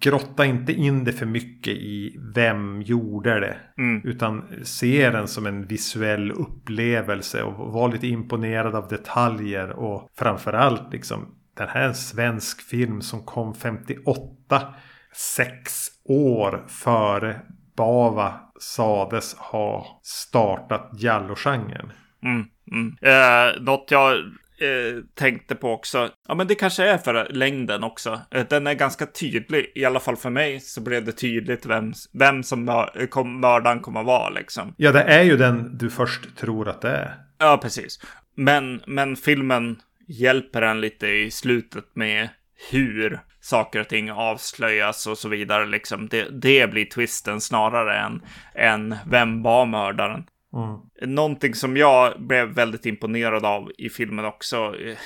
[0.00, 3.56] grotta inte in det för mycket i vem gjorde det.
[3.78, 4.00] Mm.
[4.04, 7.42] Utan se den som en visuell upplevelse.
[7.42, 9.70] Och var lite imponerad av detaljer.
[9.70, 11.34] Och framförallt liksom.
[11.54, 14.74] Den här är en svensk film som kom 58.
[15.12, 17.40] Sex år före
[17.76, 21.92] Bava sades ha startat Jallo-genren.
[22.22, 22.96] Mm, mm.
[23.02, 24.16] Eh, något jag
[24.60, 26.08] eh, tänkte på också.
[26.28, 28.20] Ja, men det kanske är för längden också.
[28.30, 29.72] Eh, den är ganska tydlig.
[29.74, 33.80] I alla fall för mig så blev det tydligt vem, vem som mör, kom, mördaren
[33.80, 34.74] kommer vara liksom.
[34.76, 37.14] Ja, det är ju den du först tror att det är.
[37.38, 38.00] Ja, precis.
[38.34, 39.80] Men, men filmen
[40.10, 42.28] hjälper en lite i slutet med
[42.70, 45.66] hur saker och ting avslöjas och så vidare.
[45.66, 46.08] Liksom.
[46.08, 48.22] Det, det blir twisten snarare än,
[48.54, 50.24] än vem var mördaren.
[50.54, 51.14] Mm.
[51.14, 54.56] Någonting som jag blev väldigt imponerad av i filmen också.
[54.56, 54.98] eh,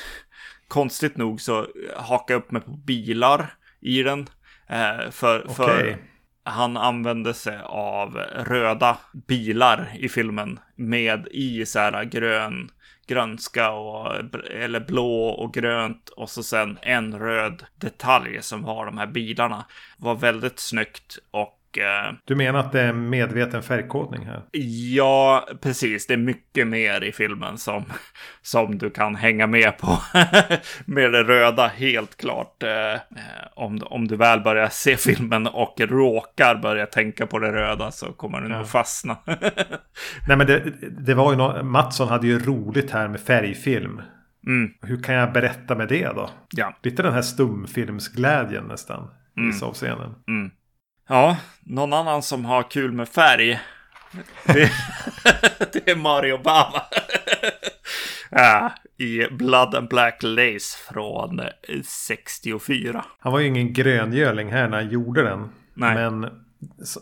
[0.69, 4.21] Konstigt nog så hakade jag upp mig på bilar i den.
[4.69, 5.97] Eh, för, för Okej.
[6.45, 12.71] han använde sig av röda bilar i filmen med i så här grön,
[13.07, 14.14] grönska och
[14.51, 19.64] eller blå och grönt och så sen en röd detalj som var de här bilarna.
[19.99, 24.42] Var väldigt snyggt och eh, Du menar att det är medveten färgkodning här?
[24.94, 26.06] Ja, precis.
[26.06, 27.84] Det är mycket mer i filmen som,
[28.42, 29.98] som du kan hänga med på.
[30.84, 32.62] med det röda, helt klart.
[32.62, 33.00] Eh,
[33.54, 38.12] om, om du väl börjar se filmen och råkar börja tänka på det röda så
[38.12, 39.16] kommer du nog fastna.
[40.28, 44.02] Nej men det, det var ju nå Mattsson hade ju roligt här med färgfilm.
[44.46, 46.30] mm, Hur kan jag berätta med det då?
[46.56, 46.76] ja.
[46.82, 49.08] Lite den här stumfilmsglädjen nästan.
[49.37, 49.50] I Mm.
[49.52, 50.14] vissa avseenden.
[50.28, 50.50] Mm.
[51.09, 53.61] Ja, någon annan som har kul med färg.
[54.45, 54.71] Det,
[55.73, 56.83] det är Mario Bava.
[58.31, 61.47] ja, I Blood and Black Lace från eh,
[62.09, 63.05] 64.
[63.19, 65.49] Han var ju ingen gröngöling här när han gjorde den.
[65.75, 65.95] Nej.
[65.95, 66.31] Men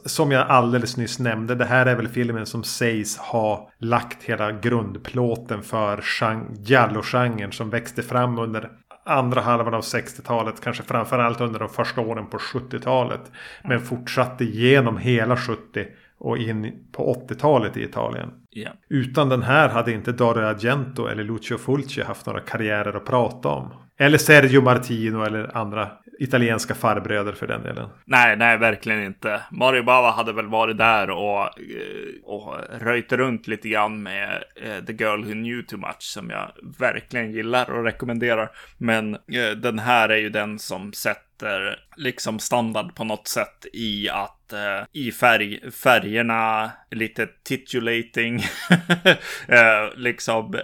[0.06, 1.54] som jag alldeles nyss nämnde.
[1.54, 7.70] Det här är väl filmen som sägs ha lagt hela grundplåten för gen- giallo-genren som
[7.70, 8.70] växte fram under
[9.04, 10.60] andra halvan av 60-talet.
[10.60, 13.32] Kanske framförallt under de första åren på 70-talet.
[13.64, 15.86] Men fortsatte genom hela 70
[16.18, 18.30] och in på 80-talet i Italien.
[18.50, 18.70] Ja.
[18.88, 23.48] Utan den här hade inte Dario Argento eller Lucio Fulci haft några karriärer att prata
[23.48, 23.70] om.
[23.98, 27.88] Eller Sergio Martino eller andra italienska farbröder för den delen.
[28.04, 29.42] Nej, nej, verkligen inte.
[29.50, 34.84] Mario Bava hade väl varit där och, eh, och röjt runt lite grann med eh,
[34.84, 38.50] The Girl Who Knew Too Much som jag verkligen gillar och rekommenderar.
[38.78, 44.08] Men eh, den här är ju den som sätter liksom standard på något sätt i
[44.08, 44.38] att
[44.92, 48.42] i färg, färgerna lite titulating,
[49.96, 50.54] liksom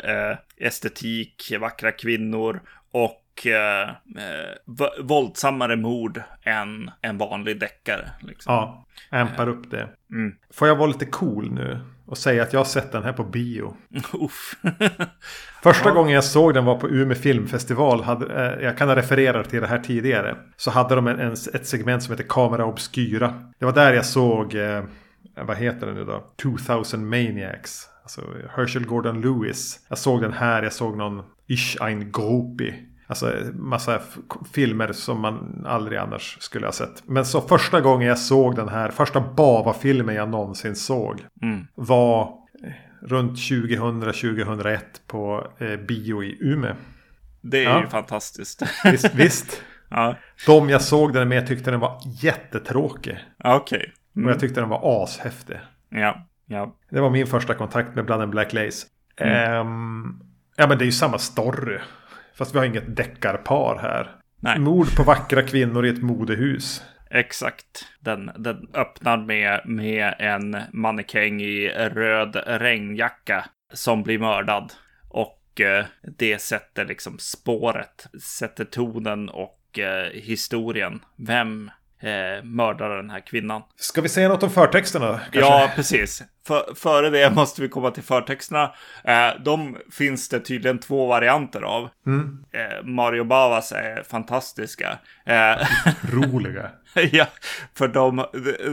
[0.57, 2.61] estetik, vackra kvinnor
[2.93, 8.11] och eh, eh, våldsammare mord än en vanlig deckare.
[8.21, 8.55] Liksom.
[8.55, 9.89] Ja, ampar upp det.
[10.11, 10.35] Mm.
[10.55, 13.25] Får jag vara lite cool nu och säga att jag har sett den här på
[13.25, 13.77] bio.
[15.63, 18.03] Första gången jag såg den var på Umeå filmfestival.
[18.03, 20.37] Hade, eh, jag kan ha refererat till det här tidigare.
[20.57, 23.35] Så hade de en, en, ett segment som heter Camera Obscura.
[23.59, 24.85] Det var där jag såg, eh,
[25.37, 26.25] vad heter den nu då?
[26.43, 27.89] 2000 Maniacs.
[28.09, 28.23] Alltså
[28.57, 29.81] Herschel Gordon Lewis.
[29.89, 32.75] Jag såg den här, jag såg någon Ish ein Gropi.
[33.07, 34.01] Alltså massa
[34.53, 37.03] filmer som man aldrig annars skulle ha sett.
[37.07, 41.25] Men så första gången jag såg den här, första Bava-filmen jag någonsin såg.
[41.43, 41.67] Mm.
[41.75, 42.23] Var
[42.65, 42.71] eh,
[43.03, 46.75] runt 2000-2001 på eh, bio i Umeå.
[47.41, 47.81] Det är Ja.
[47.81, 48.63] ju fantastiskt.
[48.85, 49.63] Visst, visst.
[49.91, 50.17] ja,
[50.47, 53.19] De jag såg den med tyckte den var jättetråkig.
[53.45, 53.93] okej.
[54.15, 55.57] Och jag tyckte den var ashäftig.
[55.91, 56.77] Ja, ja.
[56.91, 58.87] Det var min första kontakt med Blood and Black Lace.
[59.17, 59.35] Mm.
[59.35, 60.21] Ehm,
[60.57, 61.79] ja men det är ju samma story.
[62.35, 64.17] Fast vi har inget deckarpar här.
[64.41, 64.59] Nej.
[64.59, 66.83] Mord på vackra kvinnor i ett modehus.
[67.11, 67.87] Exakt.
[68.01, 74.73] Den, den öppnar med, med en mannekäng i röd regnjacka som blir mördad.
[75.09, 75.85] Och och eh,
[76.19, 81.01] det sätter liksom spåret, sätter tonen och eh, historien.
[81.17, 83.63] Vem eh, mördar den här kvinnan?
[83.77, 85.21] Ska vi säga något om förtexterna?
[85.33, 85.41] Kanske?
[85.41, 86.23] Ja, precis.
[86.49, 88.75] För, före det måste vi komma till förtexterna.
[89.05, 91.89] Eh, de finns det tydligen två varianter av.
[92.07, 92.45] Mm.
[92.53, 94.99] Eh, Mario Bavas är fantastiska.
[95.27, 95.67] Eh,
[96.13, 96.71] Roliga.
[97.13, 97.27] ja,
[97.75, 98.25] för de,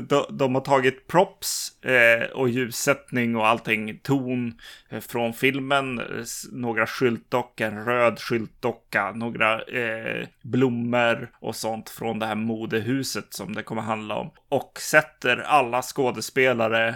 [0.07, 4.53] de, de har tagit props eh, och ljussättning och allting, ton
[4.89, 6.01] eh, från filmen,
[6.51, 13.55] några skyltdockor, en röd skyltdocka, några eh, blommor och sånt från det här modehuset som
[13.55, 14.31] det kommer handla om.
[14.49, 16.95] Och sätter alla skådespelare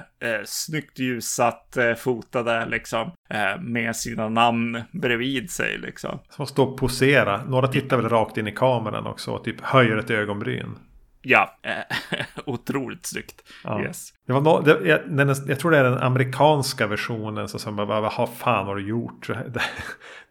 [0.70, 6.20] snyggt ljusat, eh, fotade liksom, eh, med sina namn bredvid sig liksom.
[6.30, 7.44] Som står och posera.
[7.44, 10.76] Några tittar väl rakt in i kameran också och typ höjer ett ögonbryn.
[11.22, 11.96] Ja, eh,
[12.46, 13.42] otroligt snyggt.
[13.64, 13.82] Ja.
[13.84, 14.14] Yes.
[14.28, 17.50] Det var no, det, jag, den, jag tror det är den amerikanska versionen.
[17.50, 19.28] Så som bara, vad vad fan har du gjort?
[19.28, 19.62] Det,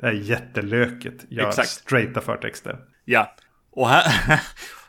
[0.00, 1.24] det, är jättelökigt.
[1.28, 1.68] Gör Exakt.
[1.68, 2.78] straighta förtexter.
[3.04, 3.34] Ja,
[3.72, 4.04] och här,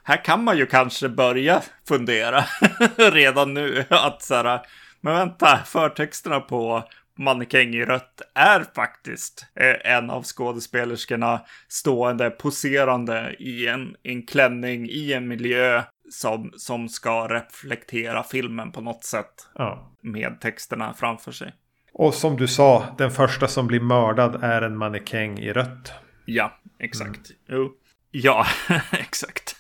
[0.04, 2.44] här kan man ju kanske börja fundera
[2.98, 4.62] redan nu att så här,
[5.02, 6.84] men vänta, förtexterna på
[7.18, 14.90] Mannekäng i rött är faktiskt eh, en av skådespelerskorna stående, poserande i en, en klänning
[14.90, 19.92] i en miljö som, som ska reflektera filmen på något sätt Ja.
[20.02, 21.54] med texterna framför sig.
[21.94, 25.92] Och som du sa, den första som blir mördad är en mannekäng i rött.
[26.26, 27.20] Ja, exakt.
[27.48, 27.72] Jo.
[28.12, 28.46] Ja,
[28.92, 29.56] exakt.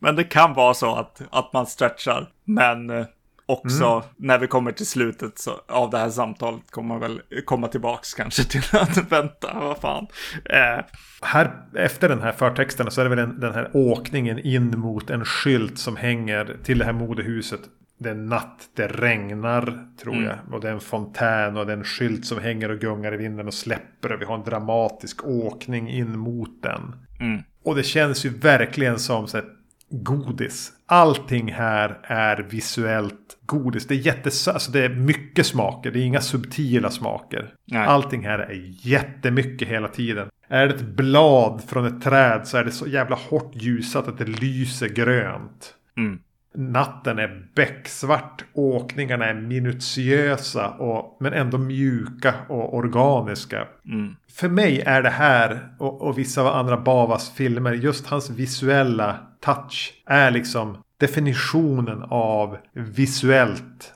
[0.00, 2.30] Men det kan vara så att, att man stretchar.
[2.44, 3.06] Men
[3.46, 7.68] också när vi kommer till slutet så, av det här samtalet kommer man väl komma
[7.68, 10.06] tillbaks kanske till att vänta, vad fan.
[10.44, 10.84] Eh,
[11.22, 15.10] Här, efter den här förtexten så är det väl den, den här åkningen in mot
[15.10, 17.60] en skylt som hänger till det här modehuset.
[17.98, 20.24] Det är natt, det regnar tror Mm.
[20.24, 20.38] jag.
[20.54, 23.16] Och det är en fontän och det är en skylt som hänger och gungar i
[23.16, 24.12] vinden och släpper.
[24.12, 26.94] Och vi har en dramatisk åkning in mot den.
[27.20, 29.46] mm, Och det känns ju verkligen som så här,
[29.90, 30.72] godis.
[30.92, 33.86] Allting här är visuellt godis.
[33.86, 35.90] Det är, jättes alltså det är mycket smaker.
[35.90, 37.54] Det är inga subtila smaker.
[37.64, 37.86] Nej.
[37.86, 40.28] Allting här är jättemycket hela tiden.
[40.48, 44.18] Är det ett blad från ett träd så är det så jävla hårt ljusat att
[44.18, 45.74] det lyser grönt.
[45.96, 46.18] mm,
[46.54, 48.44] Natten är becksvart.
[48.52, 53.66] Åkningarna är minutiösa och, men ändå mjuka och organiska.
[53.84, 58.30] mm, För mig är det här och, och vissa av andra Bavas filmer just hans
[58.30, 63.92] visuella touch är liksom definitionen av visuellt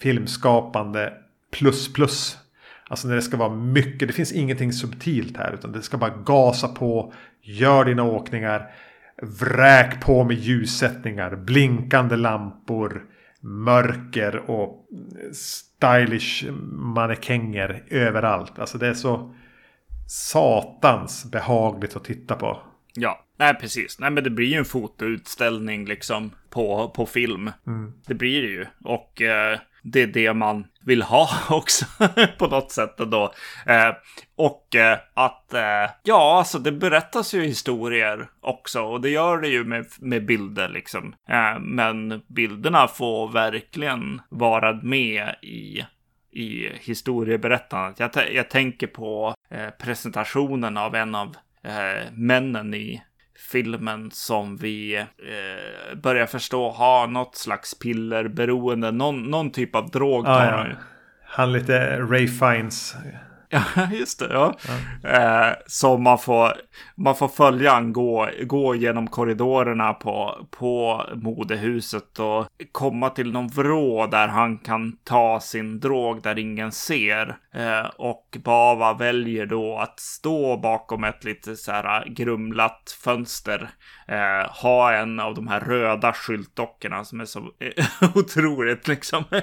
[0.00, 1.12] filmskapande
[1.58, 2.38] plus plus.
[2.88, 6.14] Alltså när det ska vara mycket, det finns ingenting subtilt här utan det ska bara
[6.24, 8.70] gasa på, gör dina åkningar,
[9.22, 13.04] vräk på med ljussättningar, blinkande lampor,
[13.40, 14.86] mörker och
[15.32, 18.58] stylish mannekänger överallt.
[18.58, 19.34] Alltså det är så
[20.08, 22.62] satans behagligt att titta på.
[22.94, 23.98] ja, nej precis.
[23.98, 27.50] Nej men det blir ju en fotoutställning liksom på, på film.
[28.06, 28.66] Det blir det ju.
[28.84, 31.84] Och eh, det är det man vill ha också
[32.38, 33.32] på något sätt ändå.
[33.66, 33.92] Eh,
[34.36, 38.82] och eh, att, eh, ja, alltså det berättas ju historier också.
[38.82, 41.14] Och det gör det ju med, med bilder liksom.
[41.28, 45.84] Eh, men bilderna får verkligen vara med i
[46.32, 48.14] i historieberättandet.
[48.14, 53.02] Jag, jag tänker på eh, presentationen av en av eh, männen i
[53.52, 60.24] filmen som vi eh, börjar förstå har något slags pillerberoende, någon, någon typ av drog
[60.24, 60.76] tar Ja.
[61.24, 62.96] Han lite Ray Fiennes.
[63.76, 64.28] Ja, just det.
[64.32, 64.54] Ja.
[65.10, 66.52] Eh, så man får,
[66.96, 74.06] man får följa gå, gå genom korridorerna på, på modehuset och komma till någon vrå
[74.06, 77.36] där han kan ta sin drog där ingen ser.
[77.54, 83.70] Eh, och Bava väljer då att stå bakom ett lite så här grumlat fönster.
[84.10, 87.84] Eh, ha en av de här röda skyltdockorna som är så eh,
[88.14, 89.40] otroligt liksom eh,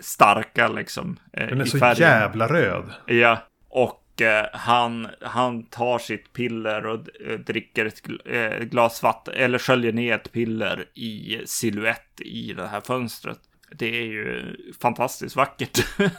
[0.00, 1.18] starka liksom.
[1.32, 2.08] Eh, Den är så färgen.
[2.10, 2.84] jävla röd.
[3.06, 9.34] Ja, och eh, han, han tar sitt piller och eh, dricker ett eh, glas vatten,
[9.36, 13.38] eller sköljer ner ett piller i siluett i det här fönstret.
[13.72, 15.78] Det är ju fantastiskt vackert.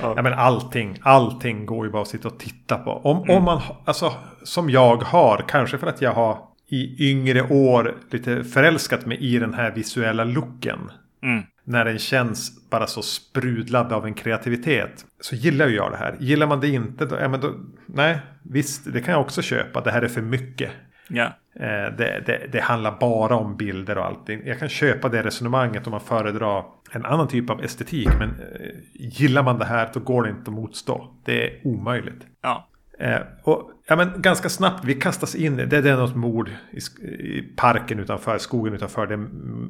[0.00, 2.90] Ja, men allting, allting går ju bara att sitta och titta på.
[2.90, 4.12] Om, om man, alltså
[4.44, 9.38] som jag har, kanske för att jag har i yngre år lite förälskat mig i
[9.38, 10.78] den här visuella looken.
[11.22, 11.42] Mm.
[11.64, 15.04] När den känns bara så sprudlad av en kreativitet.
[15.20, 16.16] Så gillar ju jag det här.
[16.20, 17.54] Gillar man det inte, då, ja, men då,
[17.86, 19.80] nej, visst, det kan jag också köpa.
[19.80, 20.70] Det här är för mycket.
[21.08, 24.46] Ja, Eh, det, det, det, handlar bara om bilder och allting.
[24.46, 28.08] Jag kan köpa det resonemanget om man föredrar en annan typ av estetik.
[28.18, 31.14] Men eh, gillar man det här då går det inte att motstå.
[31.24, 32.26] Det är omöjligt.
[32.42, 32.68] Ja.
[32.98, 37.02] Eh, och, ja, men ganska snabbt, vi kastas in, det, det är något mord i,
[37.02, 39.28] i, parken utanför, skogen utanför, det är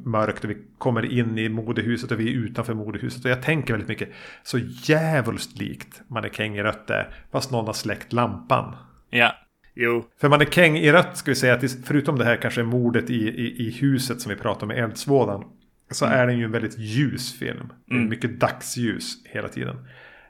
[0.09, 3.25] mörkt och vi kommer in i modehuset och vi är utanför modehuset.
[3.25, 4.09] Och jag tänker väldigt mycket,
[4.43, 8.75] så jävligt likt mannekäng i rött är, fast någon har släckt lampan.
[9.09, 9.35] Ja.
[9.73, 10.05] Jo.
[10.21, 13.67] För mannekäng i rött ska vi säga att förutom det här kanske mordet i, i,
[13.67, 15.43] i huset som vi pratade om med eldsvådan.
[15.91, 16.19] Så mm.
[16.19, 17.73] är den ju en väldigt ljus film.
[17.91, 18.09] Mm.
[18.09, 19.75] Mycket dagsljus hela tiden.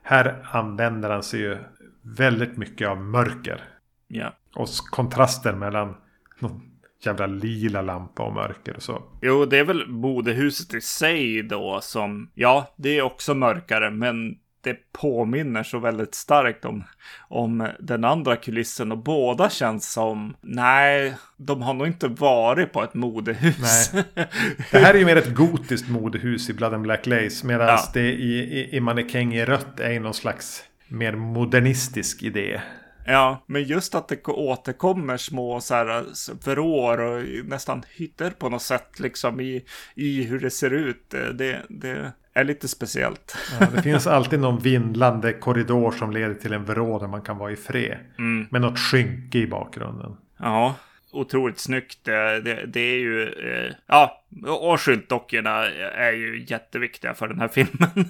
[0.04, 1.58] Här använder han sig ju
[2.02, 3.64] väldigt mycket av mörker.
[4.08, 4.34] Ja.
[4.56, 5.96] Och kontrasten mellan
[6.40, 6.70] någon
[7.04, 9.04] jävla lila lampa och mörker och så.
[9.22, 14.38] Jo, det är väl modehuset i sig då som, ja, det är också mörkare, men
[14.62, 16.84] det påminner så väldigt starkt om,
[17.28, 22.84] om den andra kulissen och båda känns som, nej, de har nog inte varit på
[22.84, 23.92] ett modehus.
[23.94, 24.04] Nej.
[24.72, 27.80] Det här är ju mer ett gotiskt modehus i Blood and Black Lace, medan ja.
[27.94, 32.62] det i, i, i Mannekäng i rött är någon slags mer modernistisk idé.
[33.06, 36.06] Ja, men just att det återkommer små så här
[36.46, 39.66] vrår och nästan hytter på något sätt liksom i,
[39.96, 41.10] i hur det ser ut.
[41.10, 43.38] Det, det är lite speciellt.
[43.60, 47.38] Ja, det finns alltid någon vindlande korridor som leder till en vrå där man kan
[47.38, 47.98] vara i fred.
[48.18, 48.48] Mm.
[48.52, 50.18] Med något skynke i bakgrunden.
[50.40, 50.76] Ja,
[51.12, 52.00] otroligt snyggt.
[52.04, 57.48] Det, det, det är ju, eh, ja, och skyltdockorna är ju jätteviktiga för den här
[57.54, 58.06] filmen.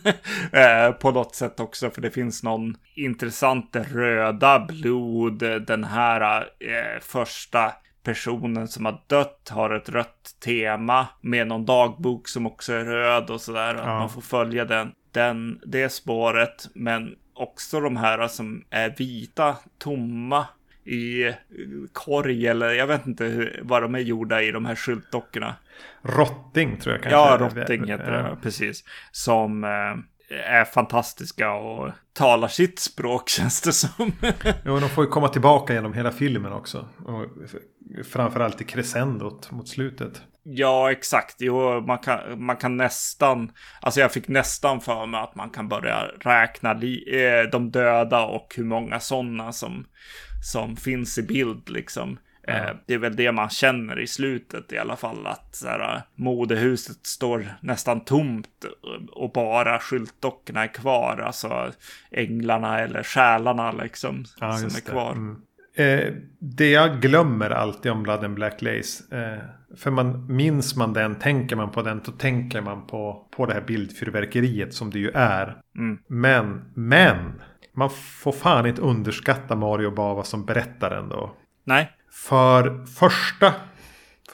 [0.51, 5.43] eh, på något sätt också, för det finns någon intressant röda blod.
[5.67, 7.71] Den här eh, första
[8.03, 13.29] personen som har dött har ett rött tema med någon dagbok som också är röd
[13.29, 13.75] och sådär.
[13.75, 13.81] Ja.
[13.81, 16.69] Att man får följa den, den, det spåret.
[16.73, 20.47] Men också de här som är vita, tomma
[20.85, 21.33] i
[21.93, 25.55] korg eller jag vet inte hur, vad de är gjorda i de här skyltdockorna.
[26.01, 27.19] Rotting tror jag kanske.
[27.19, 28.83] Ja, Rotting heter det, precis.
[29.11, 34.11] Som eh, är fantastiska och talar sitt språk känns det som.
[34.65, 36.89] jo, de får ju komma tillbaka genom hela filmen också.
[37.05, 37.25] Och
[38.11, 40.21] framförallt i crescendot mot slutet.
[40.43, 41.35] Ja, exakt.
[41.39, 43.51] Jo, man kan, man kan nästan,
[43.81, 48.25] alltså jag fick nästan för mig att man kan börja räkna li, eh, de döda
[48.25, 49.85] och hur många sådana som,
[50.43, 52.17] som finns i bild liksom.
[52.47, 52.77] Mm.
[52.85, 55.27] det är väl det man känner i slutet i alla fall.
[55.27, 58.65] Att så här, modehuset står nästan tomt
[59.11, 61.23] och bara skyltdockorna är kvar.
[61.25, 61.71] Alltså
[62.11, 64.25] änglarna eller själarna liksom.
[64.39, 65.11] Ja, som är kvar.
[65.11, 65.41] Mm.
[65.75, 69.17] Eh, det jag glömmer alltid om Blood and Black Lace.
[69.17, 69.43] Eh,
[69.77, 73.53] för man minns man den, tänker man på den, då tänker man på, på det
[73.53, 75.57] här bildfyrverkeriet som det ju är.
[75.75, 75.99] Mm.
[76.07, 77.41] Men, men.
[77.79, 81.31] Man får fan inte underskatta Mario Bava som berättaren då.
[81.63, 81.91] Nej.
[82.11, 83.53] För första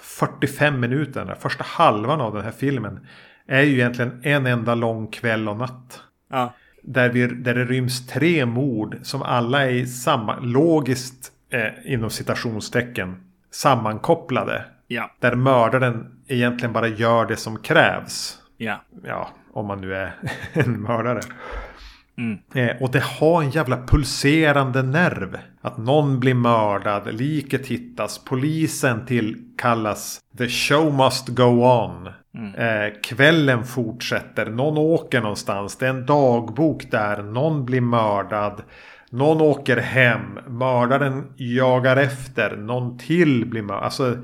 [0.01, 3.07] 45 minuterna, första halvan av den här filmen.
[3.47, 6.03] Är ju egentligen en enda lång kväll och natt.
[6.29, 6.53] Ja.
[6.81, 13.23] Där, vi, där det ryms tre mord som alla är samma, logiskt eh, inom citationstecken
[13.51, 14.65] sammankopplade.
[14.87, 15.11] Ja.
[15.19, 18.37] Där mördaren egentligen bara gör det som krävs.
[18.57, 18.81] Ja.
[19.03, 20.15] Ja, om man nu är
[20.53, 21.21] en mördare.
[22.17, 22.39] Mm.
[22.53, 25.37] Eh, och det har en jävla pulserande nerv.
[25.61, 30.19] Att någon blir mördad, liket hittas, polisen tillkallas.
[30.37, 32.09] The show must go on.
[32.37, 32.55] Mm.
[32.55, 38.61] Eh, kvällen fortsätter, någon åker någonstans, det är en dagbok där, någon blir mördad.
[39.09, 43.83] Någon åker hem, mördaren jagar efter, någon till blir mördad.
[43.83, 44.17] Alltså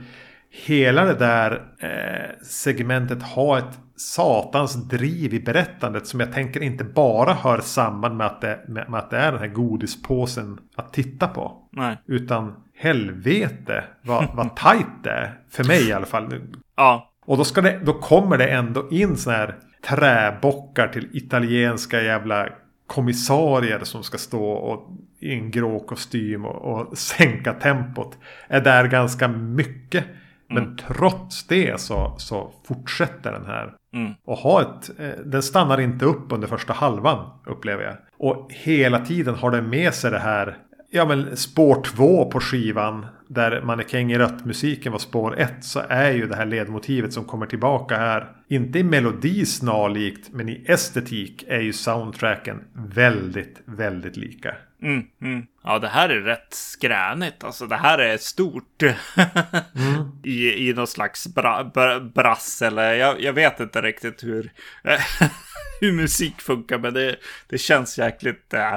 [0.66, 6.84] hela det där eh, segmentet har ett satans driv i berättandet som jag tänker inte
[6.84, 10.94] bara hör samman med att det, med, med att det är den här godispåsen att
[10.94, 11.58] titta på.
[11.72, 11.98] Nej.
[12.06, 15.40] Utan helvete vad, vad tajt det är.
[15.50, 16.42] För mig i alla fall.
[16.76, 17.12] Ja.
[17.26, 19.56] Och då, ska det, då kommer det ändå in sådana här
[19.88, 22.50] träbockar till italienska jävla
[22.88, 24.90] kommissarier som ska stå och,
[25.20, 28.18] i en grå kostym och, och sänka tempot.
[28.48, 30.06] Är där ganska mycket.
[30.48, 30.78] Men mm.
[30.78, 33.74] trots det så, så fortsätter den här.
[33.94, 34.14] Mm.
[34.26, 37.96] Och ha ett, eh, den stannar inte upp under första halvan upplever jag.
[38.18, 40.58] Och hela tiden har den med sig det här.
[40.94, 43.06] Ja men spår två på skivan.
[43.28, 45.64] Där Mannekäng i rött-musiken var spår ett.
[45.64, 48.32] Så är ju det här ledmotivet som kommer tillbaka här.
[48.48, 50.30] Inte i melodi snarlikt.
[50.34, 54.56] Men i estetik är ju soundtracken väldigt, väldigt lika.
[54.82, 55.46] Mm, mm.
[55.64, 57.44] Ja, det här är rätt skränigt.
[57.44, 58.84] Alltså, det här är stort.
[58.84, 60.12] mm.
[60.24, 64.52] I, I någon slags bra, bra, brass eller jag, jag vet inte riktigt hur,
[65.82, 66.78] hur musik funkar.
[66.78, 67.16] Men det,
[67.48, 68.76] det känns jäkligt äh,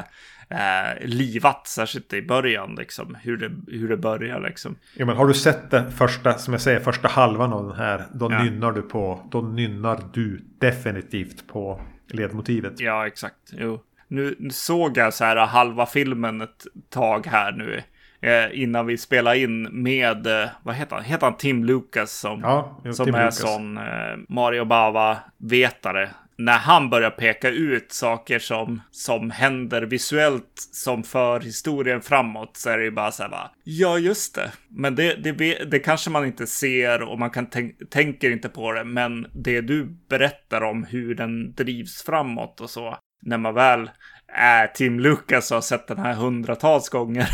[0.49, 3.17] eh, livat, särskilt i början, liksom.
[3.23, 4.77] Hur det, hur det börjar, liksom.
[4.95, 8.05] Ja, men har du sett den första, som jag säger, första halvan av den här,
[8.13, 8.43] då ja.
[8.43, 12.81] nynnar du på, då nynnar du definitivt på ledmotivet.
[12.81, 13.53] Ja, exakt.
[13.53, 13.83] Jo.
[14.09, 17.83] Nu såg jag så här halva filmen ett tag här nu
[18.25, 21.05] eh, innan vi spelade in med, eh, vad heter han?
[21.05, 23.39] Heter han Tim Lucas som, ja, som Tim är Lucas.
[23.39, 23.83] sån eh,
[24.29, 26.11] Mario Bava-vetare?
[26.37, 32.71] När han börjar peka ut saker som, som händer visuellt som för historien framåt så
[32.71, 34.53] är det ju bara så här bara, ja just det.
[34.69, 38.73] Men det, det, det kanske man inte ser och man kan tänk, tänker inte på
[38.73, 38.85] det.
[38.85, 42.99] Men det du berättar om hur den drivs framåt och så.
[43.27, 43.91] När man väl
[44.29, 47.29] är Tim Lucas har sett den här hundratals gånger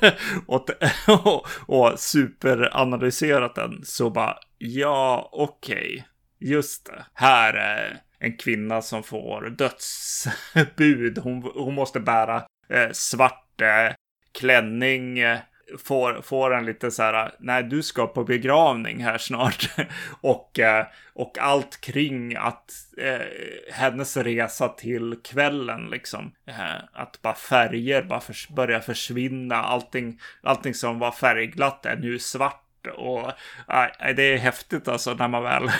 [0.46, 0.70] och,
[1.08, 5.76] och, och superanalyserat den så bara ja okej.
[5.76, 6.02] Okay,
[6.38, 7.04] just det.
[7.14, 11.18] Här är en kvinna som får dödsbud.
[11.18, 13.94] Hon, hon måste bära eh, svart eh,
[14.38, 15.38] klänning eh,
[15.84, 19.70] får, får en lite så här, nej du ska på begravning här snart.
[20.20, 23.26] och, eh, och allt kring att eh,
[23.72, 26.32] hennes resa till kvällen liksom.
[26.46, 29.56] Eh, att bara färger bara för, börjar försvinna.
[29.56, 32.62] Allting, allting som var färgglatt är nu svart.
[32.96, 33.28] Och
[33.68, 35.70] äh, det är häftigt alltså när man väl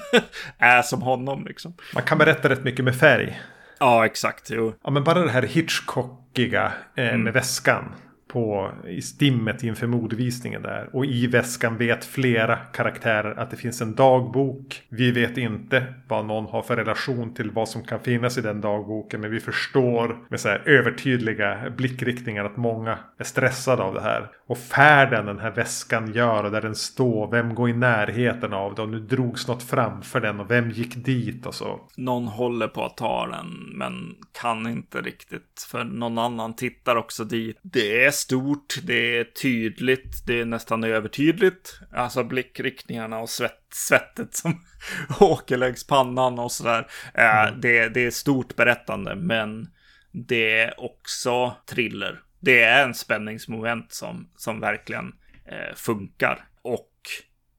[0.58, 1.74] är som honom liksom.
[1.94, 3.40] Man kan berätta rätt mycket med färg.
[3.78, 4.50] Ja, exakt.
[4.50, 4.74] Jo.
[4.84, 7.22] Ja, men bara det här Hitchcockiga eh, mm.
[7.22, 7.94] med väskan
[8.34, 10.88] på, i stimmet inför modevisningen där.
[10.92, 14.82] Och i väskan vet flera karaktärer att det finns en dagbok.
[14.88, 18.60] Vi vet inte vad någon har för relation till vad som kan finnas i den
[18.60, 19.20] dagboken.
[19.20, 24.30] Men vi förstår med så här övertydliga blickriktningar att många är stressade av det här.
[24.46, 27.30] Och färden den här väskan gör och där den står.
[27.30, 28.84] Vem går i närheten av den?
[28.84, 31.80] Och nu drogs något framför den och vem gick dit och så.
[31.96, 35.66] Någon håller på att ta den men kan inte riktigt.
[35.70, 37.58] För någon annan tittar också dit.
[37.62, 41.80] Det är stort, det är tydligt, det är nästan övertydligt.
[41.92, 44.64] Alltså blickriktningarna och svett, svettet som
[45.20, 46.86] åker längs pannan och sådär.
[47.14, 47.60] Mm.
[47.60, 49.68] det, det är stort berättande, men
[50.12, 52.22] det är också thriller.
[52.40, 55.12] Det är en spänningsmoment som, som verkligen
[55.46, 56.44] eh, funkar.
[56.62, 56.90] Och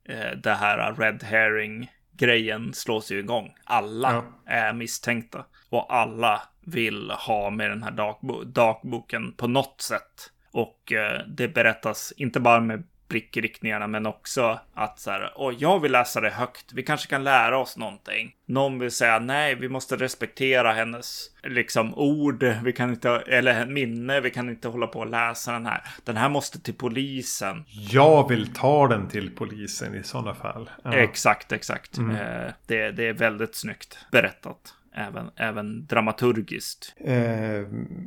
[0.10, 3.56] eh, det här red herring grejen slås ju igång.
[3.64, 4.54] Alla ja.
[4.54, 10.32] är misstänkta och alla vill ha med den här dagbo dagboken på något sätt.
[10.56, 15.80] Och eh, det berättas inte bara med blickriktningarna men också att så här, åh, jag
[15.80, 16.74] vill läsa det högt.
[16.74, 18.36] Vi kanske kan lära oss någonting.
[18.46, 22.44] Någon vill säga nej, vi måste respektera hennes liksom ord.
[22.64, 24.22] Vi kan inte, eller minne.
[24.22, 25.82] Vi kan inte hålla på och läsa den här.
[26.04, 27.64] Den här måste till polisen.
[27.92, 30.70] Jag vill ta den till polisen i sådana fall.
[30.84, 30.94] Ja.
[30.94, 31.98] Exakt, exakt.
[31.98, 32.16] Mm.
[32.16, 36.96] Eh, det, det är väldigt snyggt berättat även, även dramaturgiskt.
[36.98, 37.14] Eh,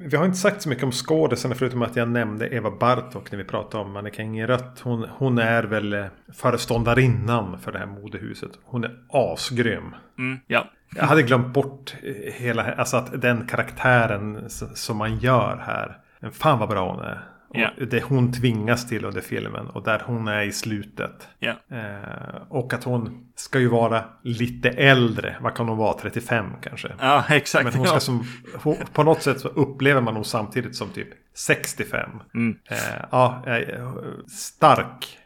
[0.01, 3.39] vi har inte sagt så mycket om skådisarna förutom att jag nämnde Eva Bartok när
[3.39, 4.81] vi pratade om Mannekäng i rött.
[4.81, 8.51] Hon, hon är väl föreståndarinnan för det här modehuset.
[8.65, 9.95] Hon är asgrym.
[10.19, 10.71] Mm, ja.
[10.97, 15.99] Jag hade glömt bort hela, alltså att den karaktären som man gör här.
[16.33, 17.38] Fan vad bra hon är.
[17.55, 17.73] Yeah.
[17.91, 21.29] Det hon tvingas till under filmen och där hon är i slutet.
[21.41, 21.57] Yeah.
[21.71, 25.37] Eh, och att hon ska ju vara lite äldre.
[25.41, 25.99] Vad kan hon vara?
[25.99, 26.93] 35 kanske?
[27.01, 27.65] Ja, exakt.
[27.65, 28.25] Men hon ska som,
[28.93, 32.11] på något sätt så upplever man hon samtidigt som typ 65.
[32.35, 32.59] Mm.
[32.71, 32.77] Eh,
[33.11, 33.89] ja, eh,
[34.29, 35.19] stark.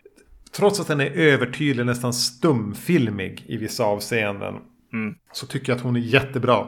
[0.53, 4.55] Trots att den är övertydlig, nästan stumfilmig i vissa avseenden.
[4.93, 5.15] Mm.
[5.33, 6.67] Så tycker jag att hon är jättebra.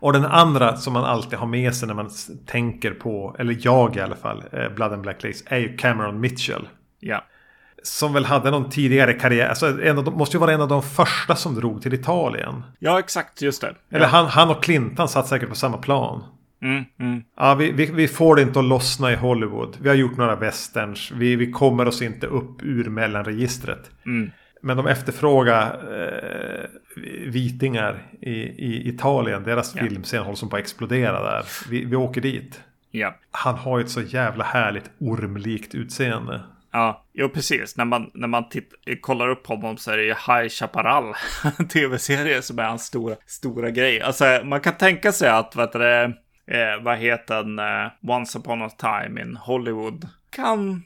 [0.00, 2.10] Och den andra som man alltid har med sig när man
[2.46, 6.20] tänker på, eller jag i alla fall, eh, Blood and Black Lace, är ju Cameron
[6.20, 6.68] Mitchell.
[7.00, 7.24] Ja.
[7.82, 10.68] Som väl hade någon tidigare karriär, alltså en av de, måste ju vara en av
[10.68, 12.62] de första som drog till Italien.
[12.78, 13.74] Ja, exakt, just det.
[13.90, 16.24] Eller han, han och Clinton satt säkert på samma plan.
[16.62, 17.22] Mm, mm.
[17.36, 19.76] Ja, vi, vi, vi, får det inte att lossna i Hollywood.
[19.80, 21.12] Vi har gjort några westerns.
[21.14, 23.90] Vi, vi kommer oss inte upp ur mellanregistret.
[24.06, 24.30] Mm.
[24.62, 26.64] Men de efterfrågar eh,
[27.26, 29.44] vitingar i, i Italien.
[29.44, 29.82] Deras ja.
[29.82, 31.44] filmscen håller som på att explodera där.
[31.70, 32.60] Vi, vi åker dit.
[32.90, 33.14] Ja.
[33.30, 36.40] Han har ju ett så jävla härligt ormlikt utseende.
[36.72, 37.76] Ja, jo precis.
[37.76, 41.14] När man, när man titt, kollar upp honom så är det ju High Chaparral,
[41.72, 44.00] tv-serie som är hans stora, stora grej.
[44.00, 46.04] Alltså man kan tänka sig att, vad heter det,
[46.46, 50.82] eh, vad heter den, eh, Once upon a time in Hollywood kan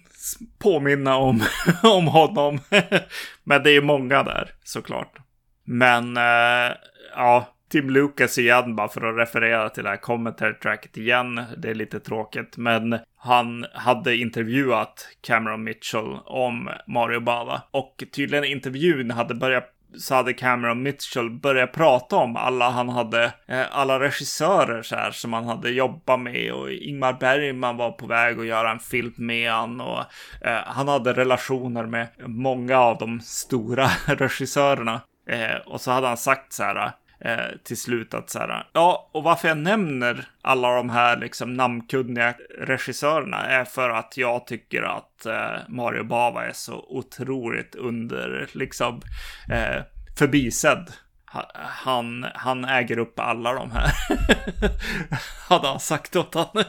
[0.59, 1.43] påminna om,
[1.83, 2.59] om honom.
[3.45, 5.19] Men det är ju många där såklart.
[5.65, 6.77] Men eh,
[7.15, 11.43] ja, Tim Lucas igen bara för att referera till det här commentary tracket igen.
[11.57, 18.45] Det är lite tråkigt, men han hade intervjuat Cameron Mitchell om Mario Bava och tydligen
[18.45, 24.01] intervjun hade börjat så hade Cameron Mitchell börjat prata om alla han hade, eh, alla
[24.01, 28.47] regissörer så här som han hade jobbat med och Ingmar Bergman var på väg att
[28.47, 29.99] göra en film med han och
[30.41, 35.01] eh, han hade relationer med många av de stora regissörerna.
[35.27, 36.93] Eh, och så hade han sagt så här,
[37.25, 41.55] eh, till slut att så här, ja, och varför jag nämner alla de här liksom
[41.55, 48.49] namnkunniga regissörerna är för att jag tycker att eh, Mario Bava är så otroligt under,
[48.53, 49.01] liksom,
[49.51, 49.83] eh,
[50.19, 50.91] förbisedd.
[51.55, 53.93] Han, han äger upp alla de här.
[55.49, 56.47] Hade han sagt åt han.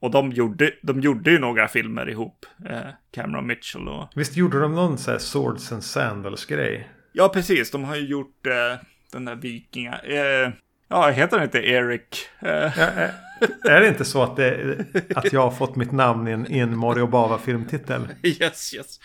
[0.00, 2.46] och de gjorde, de gjorde ju några filmer ihop.
[2.68, 4.08] Eh, Cameron Mitchell och...
[4.14, 6.88] Visst gjorde de någon så här Swords and Sandals grej?
[7.18, 7.70] Ja, precis.
[7.70, 9.98] De har ju gjort eh, den där vikinga...
[9.98, 10.52] Eh,
[10.88, 12.28] ja, heter han inte Eric?
[12.38, 12.48] Eh.
[12.50, 14.78] Ja, eh, är det inte så att, det,
[15.16, 18.08] att jag har fått mitt namn i en, i en Mario Bava filmtitel?
[18.22, 19.00] Yes, yes.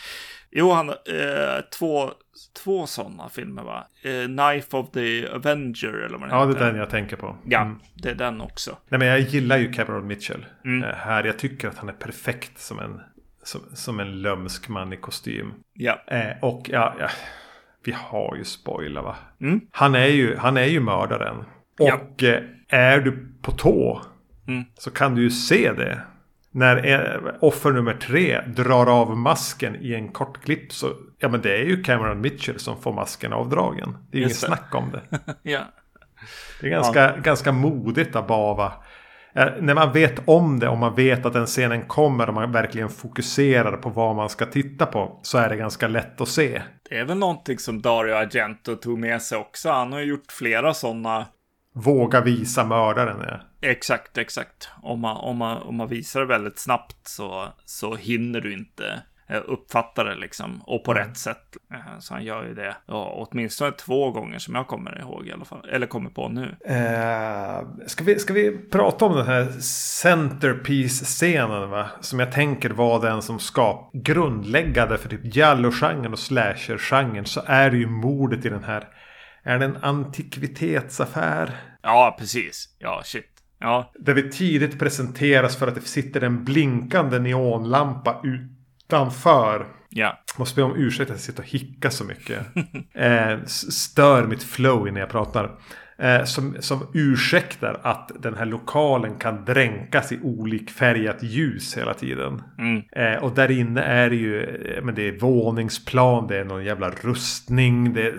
[0.52, 0.96] Jo, han eh,
[1.80, 2.12] två,
[2.64, 3.88] två sådana filmer va?
[4.04, 6.60] Eh, Knife of the Avenger eller vad det Ja, heter.
[6.60, 7.38] det är den jag tänker på.
[7.46, 7.80] Ja, mm.
[7.94, 8.78] det är den också.
[8.90, 10.46] Nej, men jag gillar ju Cameron Mitchell.
[10.66, 10.84] Mm.
[10.84, 13.02] Eh, här, jag tycker att han är perfekt som en,
[13.44, 15.54] som, som en lömsk man i kostym.
[15.74, 16.04] Ja.
[16.08, 17.10] Eh, och ja, ja
[17.84, 19.16] vi har ju spoiler va?
[19.42, 19.62] Mm.
[19.72, 21.38] Han, är ju, han är ju mördaren.
[21.80, 22.28] Och ja.
[22.28, 24.02] Eh, är du på tå
[24.48, 24.64] mm.
[24.78, 26.02] så kan du ju se det.
[26.52, 30.88] När eh, offer nummer tre drar av masken i en kort klipp så
[31.20, 33.98] ja men det är ju Cameron Mitchell som får masken avdragen.
[34.12, 35.20] Det är ju inget snack om det.
[35.52, 35.62] ja.
[36.62, 37.16] Det är ganska, ja.
[37.24, 38.74] ganska modigt av Bava
[39.34, 42.90] när man vet om det och man vet att den scenen kommer och man verkligen
[42.90, 46.62] fokuserar på vad man ska titta på så är det ganska lätt att se.
[46.90, 49.70] Det är väl någonting som Dario Argento tog med sig också.
[49.70, 51.26] Han har gjort flera sådana.
[51.76, 53.18] Våga visa mördaren.
[53.28, 53.70] Ja.
[53.70, 54.70] Exakt, exakt.
[54.82, 58.84] Om man, om, man, om man visar det väldigt snabbt så, så hinner du inte
[58.84, 59.00] Eh,
[59.40, 60.62] uppfattar det liksom.
[60.66, 61.04] Och på mm.
[61.04, 61.58] rätt sätt.
[61.74, 62.76] Eh, så han gör ju det.
[62.86, 65.70] Ja, åtminstone två gånger som jag kommer ihåg i alla fall.
[65.70, 66.56] Eller kommer på nu.
[66.66, 69.46] Eh, ska, vi, ska vi prata om den här
[70.02, 71.90] centerpiece-scenen va?
[72.02, 77.26] Som jag tänker var den som skap grundläggande för typ Jallo-genren och slasher-genren.
[77.26, 78.88] Så är det ju mordet i den här.
[79.44, 81.52] Är det en antikvitetsaffär?
[81.82, 82.76] Ja, precis.
[82.80, 83.30] Ja, shit.
[83.60, 83.92] Ja.
[84.00, 88.42] Där vi tidigt presenteras för att det sitter en blinkande neonlampa ut
[88.94, 89.68] utanför.
[89.90, 90.20] Ja.
[90.38, 92.40] Måste be om ursäkt att jag sitter och hickar så mycket.
[92.94, 95.52] eh, stör mitt flow innan jag pratar.
[95.98, 102.42] Eh, som, som ursäktar att den här lokalen kan dränkas i olikfärgat ljus hela tiden.
[102.58, 102.82] Mm.
[102.92, 106.90] Eh, och där inne är det ju men det är våningsplan, det är någon jävla
[106.90, 108.14] rustning, det är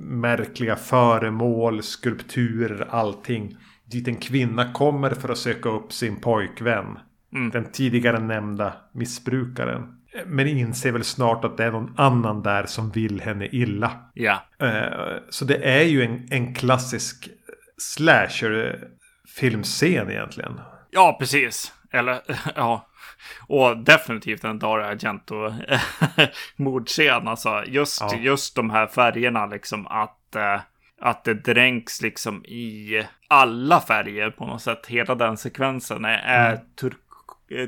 [0.00, 3.56] märkliga föremål, skulpturer, allting.
[3.90, 6.98] Dit en kvinna kommer för att söka upp sin pojkvän.
[7.32, 7.50] Mm.
[7.50, 9.98] Den tidigare nämnda missbrukaren.
[10.26, 13.90] Men inser väl snart att det är någon annan där som vill henne illa.
[14.14, 14.42] Ja.
[14.58, 17.28] Eh, så det är ju en, en klassisk
[17.78, 18.88] slasher
[19.36, 20.60] filmscen egentligen.
[20.90, 21.72] Ja, precis.
[21.92, 22.20] Eller
[22.56, 22.88] ja.
[23.46, 25.54] Och definitivt en Dario Argento
[26.56, 27.28] mordscen.
[27.28, 28.16] Alltså just, ja.
[28.16, 30.60] just de här färgerna liksom att, eh,
[31.00, 34.86] att det dränks liksom i alla färger på något sätt.
[34.86, 36.64] Hela den sekvensen är, är mm.
[36.80, 36.96] turk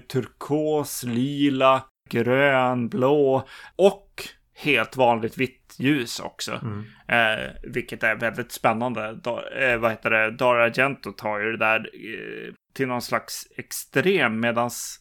[0.08, 6.60] turkos, lila, grön, blå och helt vanligt vitt ljus också.
[6.62, 6.84] Mm.
[7.08, 9.14] Eh, vilket är väldigt spännande.
[9.14, 10.30] Da, eh, vad heter det?
[10.30, 15.00] Dara Argento tar ju det där eh, till någon slags extrem medans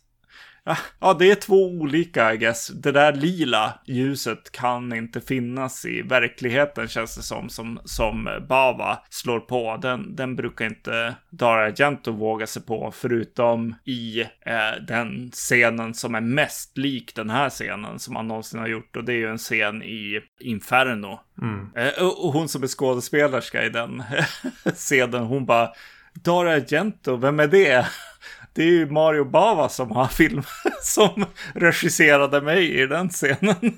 [1.00, 2.68] Ja, det är två olika, I guess.
[2.68, 9.00] Det där lila ljuset kan inte finnas i verkligheten, känns det som, som, som Bava
[9.10, 9.78] slår på.
[9.82, 16.16] Den, den brukar inte Dara Argento våga sig på, förutom i eh, den scenen som
[16.16, 18.96] är mest lik den här scenen som han någonsin har gjort.
[18.96, 21.20] Och det är ju en scen i Inferno.
[21.42, 21.70] Mm.
[21.76, 24.04] Eh, och hon som är skådespelerska i den
[24.76, 25.70] scenen, hon bara
[26.14, 27.88] Dara Argento, vem är det?
[28.54, 30.44] Det är ju Mario Bava som har film
[30.82, 31.26] som
[31.56, 33.56] regisserade mig i den scenen.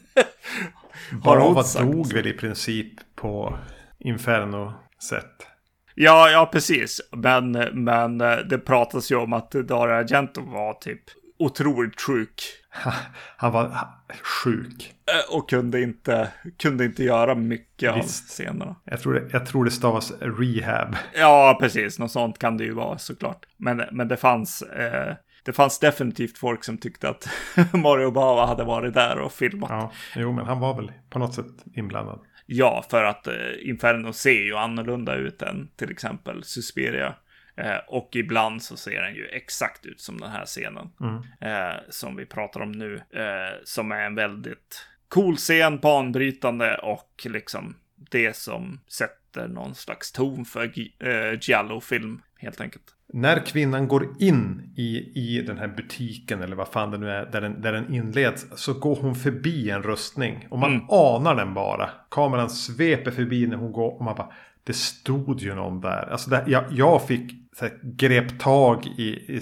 [1.23, 3.57] Bava dog väl i princip på
[3.99, 5.47] Inferno-sätt.
[5.95, 7.01] Ja, ja, precis.
[7.11, 7.51] Men,
[7.83, 11.01] men det pratas ju om att Dario Argento var typ
[11.39, 12.43] otroligt sjuk.
[13.37, 13.87] Han var
[14.23, 14.93] sjuk.
[15.05, 18.25] Eh, och kunde inte, kunde inte göra mycket Visst.
[18.25, 18.75] av scenerna.
[18.83, 20.95] Jag tror, det, jag tror det stavas rehab.
[21.15, 21.99] Ja, precis.
[21.99, 23.45] Något sånt kan det ju vara såklart.
[23.57, 24.61] Men, men det fanns...
[24.61, 25.15] Eh,
[25.45, 27.29] det fanns definitivt folk som tyckte att
[27.73, 29.69] Mario Bava hade varit där och filmat.
[29.69, 32.19] Ja, jo, men han var väl på något sätt inblandad.
[32.45, 37.15] Ja, för att eh, Inferno ser ju annorlunda ut än till exempel Suspiria.
[37.57, 40.89] Eh, och ibland så ser den ju exakt ut som den här scenen.
[41.01, 41.23] Mm.
[41.41, 42.95] Eh, som vi pratar om nu.
[42.95, 50.11] Eh, som är en väldigt cool scen, banbrytande och liksom det som sätter någon slags
[50.11, 52.94] ton för uh, Giallo-film helt enkelt.
[53.13, 57.25] När kvinnan går in i, i den här butiken eller vad fan det nu är
[57.25, 60.85] där den, där den inleds så går hon förbi en rustning och man mm.
[60.89, 61.89] anar den bara.
[62.11, 64.31] Kameran sveper förbi när hon går och man bara
[64.65, 66.11] det stod ju någon där.
[66.11, 67.31] Alltså det, jag, jag fick
[67.61, 69.41] här, grep tag i, i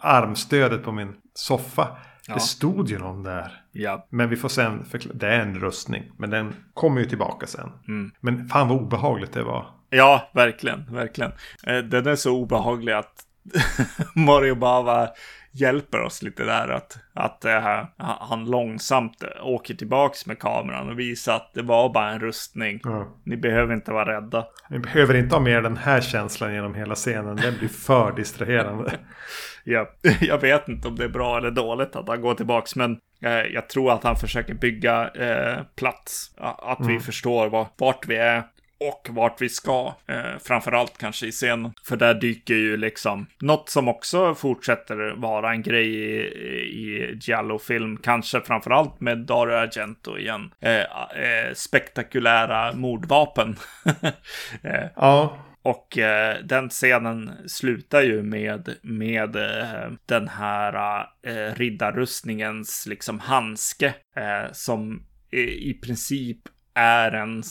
[0.00, 1.88] armstödet på min soffa.
[2.28, 2.34] Ja.
[2.34, 3.52] Det stod ju någon där.
[3.72, 4.06] Ja.
[4.10, 5.16] Men vi får sen förklara.
[5.18, 6.02] Det är en rustning.
[6.16, 7.72] Men den kommer ju tillbaka sen.
[7.88, 8.10] Mm.
[8.20, 9.66] Men fan vad obehagligt det var.
[9.90, 10.84] Ja, verkligen.
[10.90, 11.32] Verkligen.
[11.66, 13.22] Eh, den är så obehaglig att
[14.14, 15.08] Mario Bava
[15.56, 16.68] hjälper oss lite där.
[16.68, 22.10] Att, att uh, han långsamt åker tillbaks med kameran och visar att det var bara
[22.10, 22.80] en rustning.
[22.84, 23.06] Mm.
[23.24, 24.46] Ni behöver inte vara rädda.
[24.70, 27.36] Ni behöver inte ha mer den här känslan genom hela scenen.
[27.36, 28.92] Den blir för distraherande.
[29.64, 32.76] ja, jag vet inte om det är bra eller dåligt att han går tillbaks.
[32.76, 36.30] Men eh, jag tror att han försöker bygga eh, plats.
[36.38, 36.92] Att mm.
[36.92, 38.42] vi förstår var, vart vi är
[38.80, 39.94] och vart vi ska.
[40.06, 41.72] Eh, framförallt kanske i scenen.
[41.84, 46.16] För där dyker ju liksom något som också fortsätter vara en grej i,
[46.64, 47.96] i Giallo-film.
[47.96, 50.50] Kanske framförallt med Dario Argento igen.
[50.60, 53.56] Eh, eh, spektakulära mordvapen.
[54.62, 55.38] eh, ja.
[55.62, 63.94] Och eh, den scenen slutar ju med, med eh, den här eh, riddarrustningens liksom handske
[64.16, 66.38] eh, som i princip
[66.76, 67.42] är en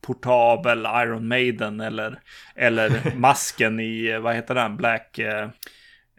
[0.00, 2.20] portabel Iron Maiden eller,
[2.54, 5.18] eller masken i, vad heter den, Black...
[5.18, 5.48] Eh,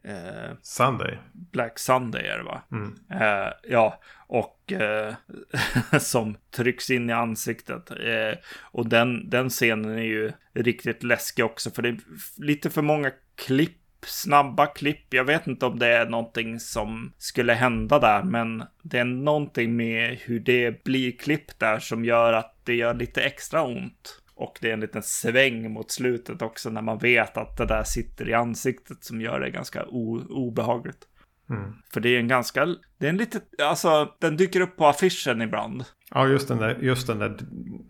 [0.03, 1.17] eh, Sunday.
[1.33, 2.61] Black Sunday är det va?
[2.71, 2.95] Mm.
[3.11, 5.13] Eh, ja, och eh,
[5.99, 7.91] som trycks in i ansiktet.
[7.91, 11.97] Eh, och den, den scenen är ju riktigt läskig också, för det är
[12.37, 15.13] lite för många klipp snabba klipp.
[15.13, 19.75] Jag vet inte om det är någonting som skulle hända där, men det är någonting
[19.75, 24.21] med hur det blir klipp där som gör att det gör lite extra ont.
[24.35, 27.83] Och det är en liten sväng mot slutet också när man vet att det där
[27.83, 29.83] sitter i ansiktet som gör det ganska
[30.29, 31.07] obehagligt.
[31.49, 31.73] Mm.
[31.93, 32.65] För det är en ganska,
[32.97, 35.85] det är en lite, alltså den dyker upp på affischen ibland.
[36.11, 37.37] Ja, just den där, just den där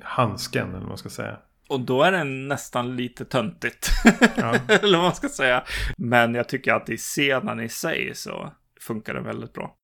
[0.02, 1.38] handsken eller vad man ska säga.
[1.70, 3.90] Och då är den nästan lite töntigt.
[4.38, 4.56] Ja.
[4.70, 5.64] Eller vad man ska säga.
[5.98, 9.76] Men jag tycker att i scenen i sig så funkar det väldigt bra.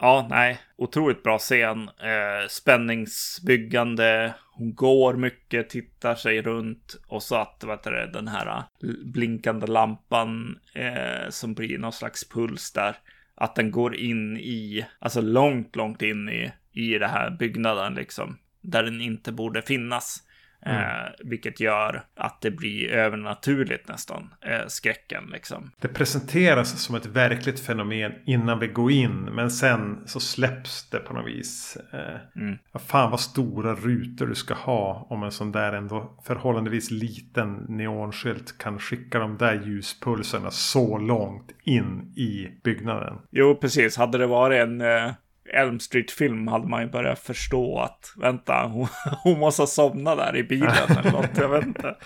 [0.00, 1.88] Ja, nej, otroligt bra scen.
[1.88, 4.34] Eh, spänningsbyggande.
[4.52, 8.64] Hon går mycket, tittar sig runt och så att vet du, den här
[9.04, 12.96] blinkande lampan eh, som blir någon slags puls där.
[13.34, 18.38] Att den går in i, alltså långt, långt in i, i det här byggnaden liksom.
[18.60, 20.22] Där den inte borde finnas.
[20.66, 20.82] Mm.
[20.82, 25.70] Eh, vilket gör att det blir övernaturligt nästan, eh, skräcken liksom.
[25.80, 29.20] Det presenteras som ett verkligt fenomen innan vi går in.
[29.20, 31.78] Men sen så släpps det på något vis.
[31.92, 32.58] Eh, mm.
[32.88, 38.58] Fan vad stora rutor du ska ha om en sån där ändå förhållandevis liten neonskylt
[38.58, 43.18] kan skicka de där ljuspulserna så långt in i byggnaden.
[43.30, 43.96] Jo, precis.
[43.96, 45.12] Hade det varit en eh
[45.54, 48.88] Elm Street-film hade man ju börjat förstå att vänta, hon,
[49.22, 51.94] hon måste ha somnat där i bilen eller något, jag vet inte.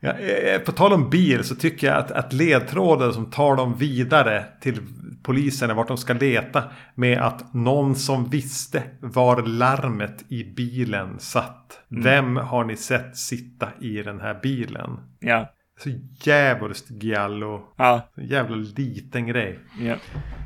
[0.00, 3.74] Ja, eh, på tal om bil så tycker jag att, att ledtråden som tar dem
[3.78, 4.80] vidare till
[5.22, 11.18] polisen är vart de ska leta med att någon som visste var larmet i bilen
[11.18, 11.80] satt.
[11.90, 12.02] Mm.
[12.02, 14.90] Vem har ni sett sitta i den här bilen?
[15.20, 15.52] Ja.
[15.78, 15.90] Så
[16.24, 17.62] jävligt giallo.
[17.76, 18.08] Ja.
[18.14, 19.58] Så jävla liten grej.
[19.80, 19.96] Ja.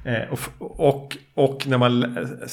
[0.05, 2.03] Eh, och, och, och, när man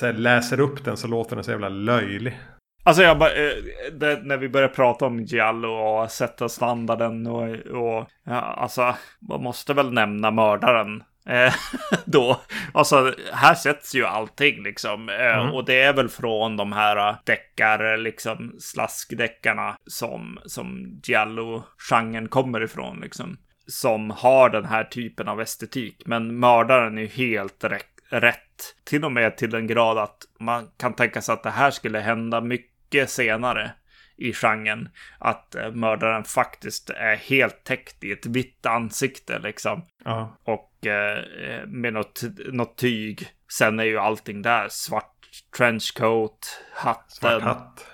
[0.01, 2.39] här, läser upp den så låter den så jävla löjlig.
[2.83, 3.53] Alltså jag bara, eh,
[3.93, 8.95] det, när vi börjar prata om Giallo och sätta standarden och, och ja, alltså
[9.29, 11.53] man måste väl nämna mördaren Eh,
[12.05, 12.41] då.
[12.73, 15.09] Alltså, här sätts ju allting liksom.
[15.09, 15.53] Eh, mm.
[15.53, 22.99] Och det är väl från de här deckar, liksom slaskdeckarna som, som Giallo-genren kommer ifrån
[22.99, 23.37] liksom.
[23.67, 26.01] Som har den här typen av estetik.
[26.05, 27.63] Men mördaren är ju helt
[28.09, 28.75] rätt.
[28.85, 31.99] Till och med till den grad att man kan tänka sig att det här skulle
[31.99, 33.71] hända mycket senare
[34.17, 34.89] i genren.
[35.19, 39.85] Att eh, mördaren faktiskt är helt täckt i ett vitt ansikte liksom.
[40.05, 40.37] Ja.
[40.43, 41.23] Och eh,
[41.67, 43.27] med något, något tyg.
[43.51, 44.67] Sen är ju allting där.
[44.69, 45.13] Svart
[45.57, 47.09] trenchcoat, hatten.
[47.09, 47.87] Svart hatt,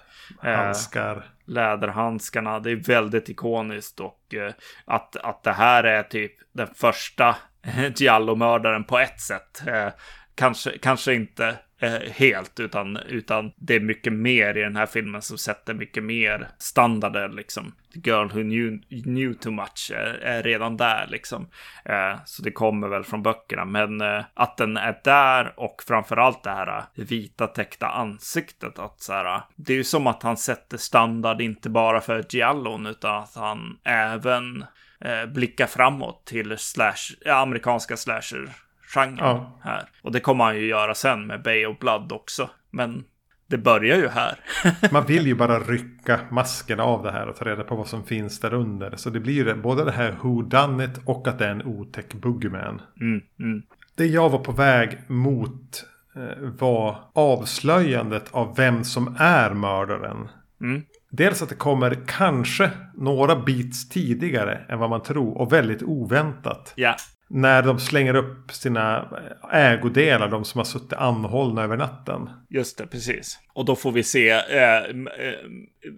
[0.44, 1.18] eh, handskar.
[1.18, 2.60] Eh, läderhandskarna.
[2.60, 4.54] Det är väldigt ikoniskt och eh,
[4.86, 7.36] att, att det här är typ den första
[7.96, 9.68] Giallo-mördaren på ett sätt.
[9.68, 9.90] Eh,
[10.36, 15.22] kanske, kanske inte eh, helt, utan, utan det är mycket mer i den här filmen
[15.22, 17.74] som sätter mycket mer standarder liksom.
[17.94, 21.48] The Girl Who Knew, knew Too Much är, är redan där liksom.
[21.86, 26.44] Eh, så det kommer väl från böckerna, men eh, att den är där och framförallt
[26.44, 30.24] det här eh, vita täckta ansiktet, att så här, eh, det är ju som att
[30.24, 34.66] han sätter standard inte bara för Giallon, utan att han även
[35.00, 38.50] blicka blickar framåt till slash, amerikanska slasher
[38.94, 39.60] genren Ja.
[39.64, 39.84] här.
[40.02, 42.50] Och det kommer han ju göra sen med Bay of Blood också.
[42.72, 43.04] Men
[43.48, 44.40] det börjar ju här.
[44.92, 48.04] Man vill ju bara rycka masken av det här och ta reda på vad som
[48.04, 48.96] finns där under.
[48.96, 51.52] Så det blir ju det, både det här who done it och att det är
[51.52, 52.82] en otäck boogeyman.
[53.02, 53.64] Mm, mm.
[53.96, 55.86] Det jag var på väg mot
[56.16, 60.30] eh, var avslöjandet av vem som är mördaren.
[60.62, 60.82] Mm.
[61.12, 66.74] Dels att det kommer kanske några beats tidigare än vad man tror och väldigt oväntat.
[66.76, 66.96] Ja,
[67.36, 69.08] När de slänger upp sina
[69.52, 72.30] ägodelar, de som har suttit anhållna över natten.
[72.50, 73.40] just det, precis.
[73.54, 75.34] Och då får vi se, eh, eh,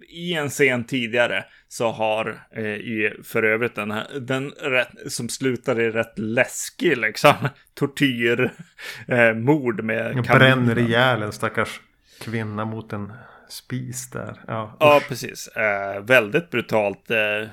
[0.08, 5.28] i en scen tidigare så har, eh, i, för övrigt den här, den rätt, som
[5.28, 7.34] slutar i rätt läskig liksom,
[7.74, 8.52] tortyr,
[9.08, 11.80] eh, mord med bränner ihjäl en stackars
[12.20, 13.12] kvinna mot en
[13.48, 14.40] spis där.
[14.46, 15.48] Ja, Ja, precis.
[15.48, 17.10] Eh, väldigt brutalt.
[17.10, 17.48] Eh,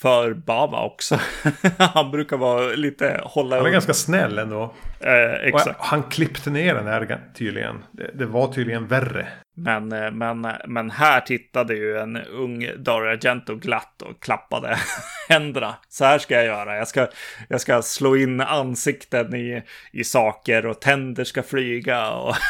[0.00, 1.20] för Bava också.
[1.78, 3.56] han brukar vara lite hålla...
[3.56, 4.62] Han är ganska snäll ändå.
[5.00, 5.80] eh, Och exakt.
[5.80, 7.84] han klippte ner den här tydligen.
[7.92, 9.28] Det, det var tydligen värre.
[9.56, 14.78] Men, eh, men, men här tittade ju en ung Dario Argento glatt och klappade
[15.28, 15.74] händerna.
[15.88, 16.76] Så här ska jag göra.
[16.76, 17.06] Jag ska,
[17.48, 22.10] jag ska slå in ansikten i, i saker och tänder ska flyga.
[22.10, 22.36] Och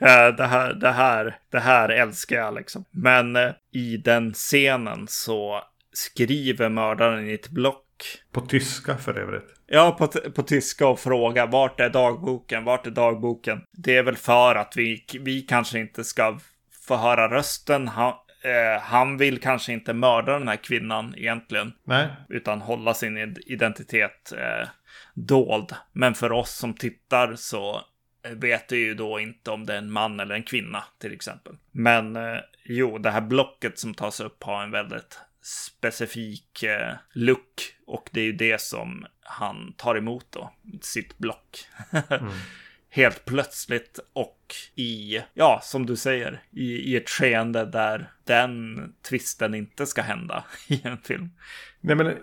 [0.00, 2.84] Eh, det, här, det, här, det här älskar jag liksom.
[2.90, 5.62] Men eh, i den scenen så
[5.92, 7.84] skriver mördaren i ett block
[8.32, 9.54] På tyska för övrigt.
[9.66, 12.64] Ja, på, på tyska och fråga vart är dagboken?
[12.64, 13.60] Vart är dagboken?
[13.72, 16.38] Det är väl för att vi, vi kanske inte ska
[16.86, 17.88] få höra rösten.
[17.88, 23.18] Han, eh, han vill kanske inte mörda den här kvinnan egentligen, Nej, utan hålla sin
[23.18, 24.68] id- identitet eh,
[25.14, 25.74] dold.
[25.92, 27.80] Men för oss som tittar så
[28.24, 31.12] eh, vet vi ju då inte om det är en man eller en kvinna till
[31.12, 31.56] exempel.
[31.70, 37.76] Men eh, jo, det här blocket som tas upp har en väldigt specifik eh, look
[37.86, 41.68] och det är ju det som han tar emot då, sitt block.
[42.90, 48.78] Helt plötsligt och i, ja, som du säger, i, i ett skeende där den
[49.08, 51.30] twisten inte ska hända i en film.
[51.80, 52.16] Nej men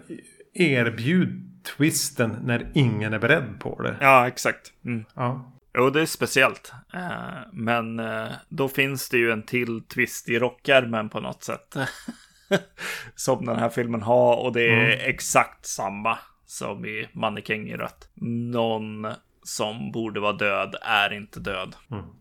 [0.54, 1.46] erbjud
[1.78, 3.98] twisten när ingen är beredd på det.
[4.02, 4.74] Ja, exakt.
[4.86, 5.06] Mm.
[5.16, 5.56] Ja.
[5.74, 6.74] Jo, det är speciellt.
[6.94, 11.76] Eh, men eh, då finns det ju en till twist i rockärmen på något sätt.
[13.16, 18.10] som den här filmen har och det är exakt samma som i Mannekäng i rött.
[18.52, 19.08] Någon
[19.44, 21.76] som borde vara död är inte död.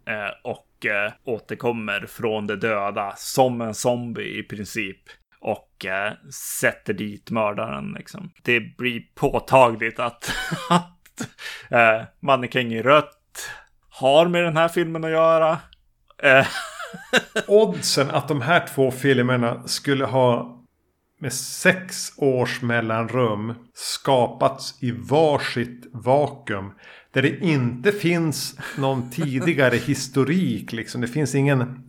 [0.07, 5.01] Eh, och eh, återkommer från de döda som en zombie i princip.
[5.41, 6.13] Och eh,
[6.61, 8.31] sätter dit mördaren liksom.
[8.43, 10.33] Det blir påtagligt att,
[10.71, 11.29] att
[11.71, 13.51] eh, Mannekäng i rött
[13.89, 15.59] har med den här filmen att göra.
[17.47, 20.55] Oddsen att de här två filmerna skulle ha
[21.21, 26.73] med sex års mellanrum skapats i varsitt vakuum.
[27.13, 30.73] Där det inte finns någon tidigare historik.
[30.73, 31.01] Liksom.
[31.01, 31.85] Det finns ingen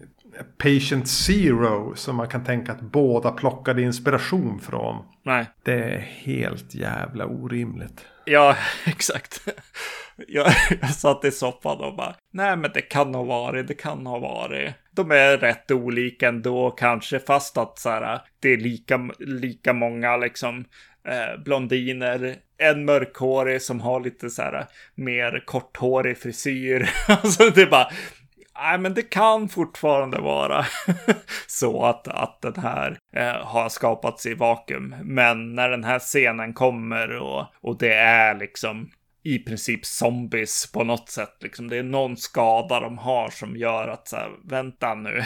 [0.58, 5.06] Patient Zero som man kan tänka att båda plockade inspiration från.
[5.26, 8.06] nej, Det är helt jävla orimligt.
[8.26, 9.48] ja, exakt.
[10.28, 14.06] Jag, jag satt i soffan och bara, nej men det kan ha varit, det kan
[14.06, 14.74] ha varit.
[15.00, 20.18] De är rätt olika ändå kanske, fast att så här, det är lika, lika många
[20.18, 20.66] liksom
[21.08, 22.36] eh, blondiner.
[22.58, 26.90] En mörkhårig som har lite så här mer korthårig frisyr.
[27.08, 27.92] alltså det är bara,
[28.62, 30.66] Nej, men det kan fortfarande vara
[31.48, 34.96] så att, att den här eh, har skapats i vakuum.
[35.04, 38.90] Men när den här scenen kommer och, och det är liksom
[39.24, 41.36] i princip zombies på något sätt.
[41.42, 41.68] Liksom.
[41.68, 45.24] Det är någon skada de har som gör att så här, vänta nu.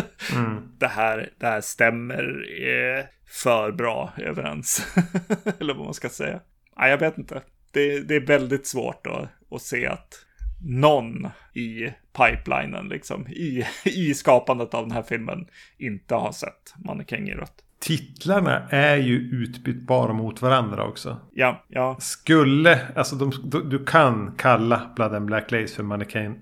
[0.78, 4.86] det, här, det här stämmer eh, för bra överens.
[5.60, 6.40] Eller vad man ska säga.
[6.76, 7.42] Nej, jag vet inte.
[7.72, 10.26] Det, det är väldigt svårt att, att se att
[10.62, 15.46] någon i pipelinen, liksom, i, i skapandet av den här filmen,
[15.78, 17.64] inte har sett Mannekäng i rött.
[17.80, 21.20] Titlarna är ju utbytbara mot varandra också.
[21.32, 26.38] Ja, ja, Skulle, alltså de, du, du kan kalla Blood and Black Lace för Mannequin,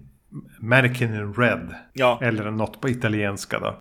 [0.59, 1.74] Mannequin in Red.
[1.93, 3.80] ja, Eller något på italienska då.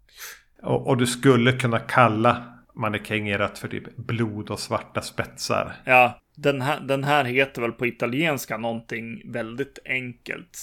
[0.63, 2.43] Och, och du skulle kunna kalla
[2.75, 5.75] Mannequin i rött för typ blod och svarta spetsar.
[5.85, 6.19] ja.
[6.39, 10.57] Den här, den här heter väl på italienska någonting väldigt enkelt.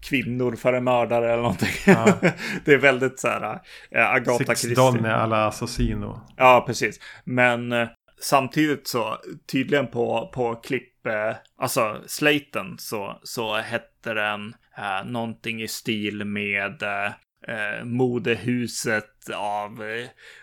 [0.00, 1.68] Kvinnor för en mördare eller någonting.
[1.86, 2.18] Ja.
[2.64, 4.74] det är väldigt så här äh, Agatha Christie.
[4.74, 6.20] donne alla assassino.
[6.36, 7.00] Ja, precis.
[7.24, 7.88] Men äh,
[8.20, 9.18] samtidigt så
[9.52, 16.24] tydligen på, på klipp, äh, alltså slaten så, så hette den äh, någonting i stil
[16.24, 19.84] med äh, modehuset av,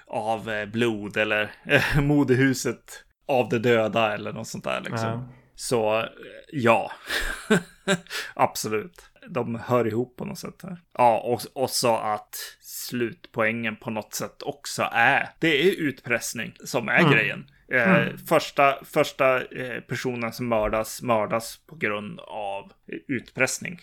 [0.07, 1.51] av blod eller
[2.01, 5.09] modehuset av det döda eller något sånt där liksom.
[5.09, 5.29] Ja.
[5.55, 6.05] Så
[6.51, 6.91] ja,
[8.33, 10.77] absolut de hör ihop på något sätt här.
[10.93, 16.89] Ja, och, och så att slutpoängen på något sätt också är, det är utpressning som
[16.89, 17.11] är mm.
[17.11, 17.45] grejen.
[17.71, 18.17] Eh, mm.
[18.17, 22.71] Första, första eh, personen som mördas, mördas på grund av
[23.07, 23.79] utpressning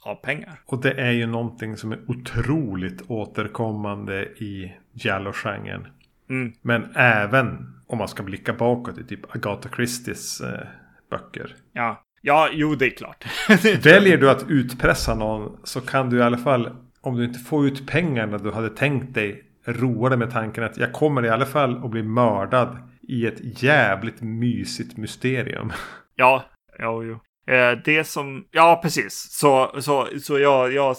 [0.00, 0.60] av pengar.
[0.66, 5.86] Och det är ju någonting som är otroligt återkommande i Giallo-genren.
[6.30, 6.52] Mm.
[6.62, 10.66] Men även om man ska blicka bakåt i typ Agatha Christies eh,
[11.10, 11.56] böcker.
[11.72, 13.24] Ja, Ja, jo, det är klart.
[13.84, 17.66] Väljer du att utpressa någon så kan du i alla fall, om du inte får
[17.66, 21.46] ut pengarna du hade tänkt dig, roa dig med tanken att jag kommer i alla
[21.46, 25.72] fall att bli mördad i ett jävligt mysigt mysterium.
[26.18, 26.44] Ja,
[26.78, 27.20] ja, jo.
[27.54, 30.96] Eh, det som, ja precis, så, så, så jag, jag,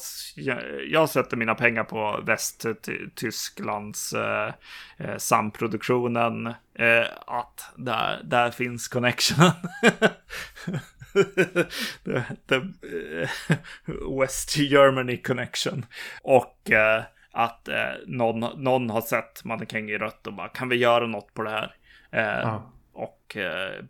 [0.89, 4.53] jag sätter mina pengar på Västtysklands eh,
[4.97, 6.47] eh, samproduktionen.
[6.47, 9.51] Eh, att där, där finns connectionen.
[12.03, 15.85] the, the uh, West Germany connection.
[16.21, 20.75] Och uh, att uh, någon, någon har sett Mannekäng i rött och bara kan vi
[20.75, 21.75] göra något på det här?
[22.11, 22.73] Ja.
[22.93, 23.37] Och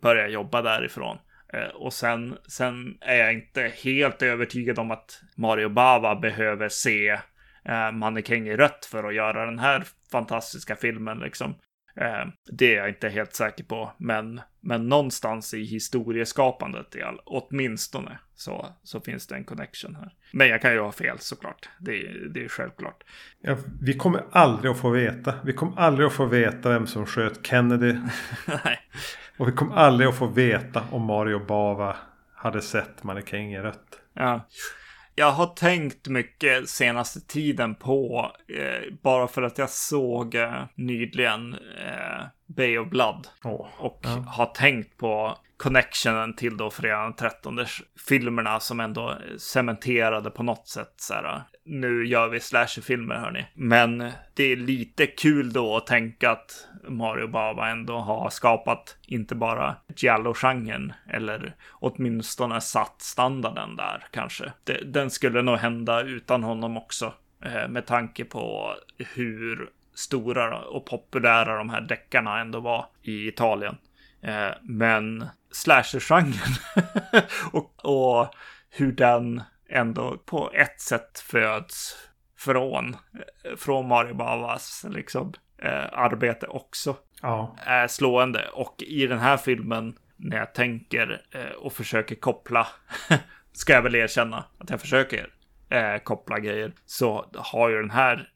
[0.00, 1.18] börja jobba därifrån.
[1.74, 7.18] Och sen, sen är jag inte helt övertygad om att Mario Bava behöver se
[7.68, 11.18] eh, Mannekäng i rött för att göra den här fantastiska filmen.
[11.18, 11.54] Liksom.
[12.00, 17.20] Eh, det är jag inte helt säker på, men, men någonstans i historieskapandet, i all,
[17.24, 20.12] åtminstone, så, så finns det en connection här.
[20.32, 21.92] Men jag kan ju ha fel såklart, det,
[22.34, 23.04] det är självklart.
[23.40, 25.34] Ja, vi kommer aldrig att få veta.
[25.44, 27.92] Vi kommer aldrig att få veta vem som sköt Kennedy.
[28.64, 28.78] Nej.
[29.36, 31.96] Och vi kommer aldrig att få veta om Mario Bava
[32.34, 34.00] hade sett Mannekäng i rött.
[34.12, 34.46] Ja
[35.18, 41.54] jag har tänkt mycket senaste tiden på, eh, bara för att jag såg eh, nyligen
[41.54, 43.28] eh, Bay of Blood.
[43.44, 44.24] Oh, och ja.
[44.28, 47.58] har tänkt på connectionen till då fredagen den 13
[48.08, 51.42] filmerna som ändå cementerade på något sätt så här.
[51.70, 53.46] Nu gör vi slasherfilmer hörni.
[53.54, 59.34] Men det är lite kul då att tänka att Mario Bava ändå har skapat inte
[59.34, 64.52] bara Giallo-genren eller åtminstone satt standarden där kanske.
[64.84, 67.12] den skulle nog hända utan honom också.
[67.44, 68.74] Eh, med tanke på
[69.14, 73.76] hur stora och populära de här deckarna ändå var i Italien.
[74.22, 76.54] Eh, men slasher-genren
[77.52, 78.34] och, och
[78.70, 81.96] hur den ändå på ett sätt föds
[82.38, 82.96] från,
[83.56, 86.96] från Mario Bavas liksom, eh, arbete också.
[87.22, 87.56] Ja.
[87.60, 88.48] Är slående.
[88.52, 92.66] Och i den här filmen, när jag tänker eh, och försöker koppla,
[93.52, 95.34] ska jag väl erkänna att jag försöker
[95.70, 98.28] eh, koppla grejer, så har ju den här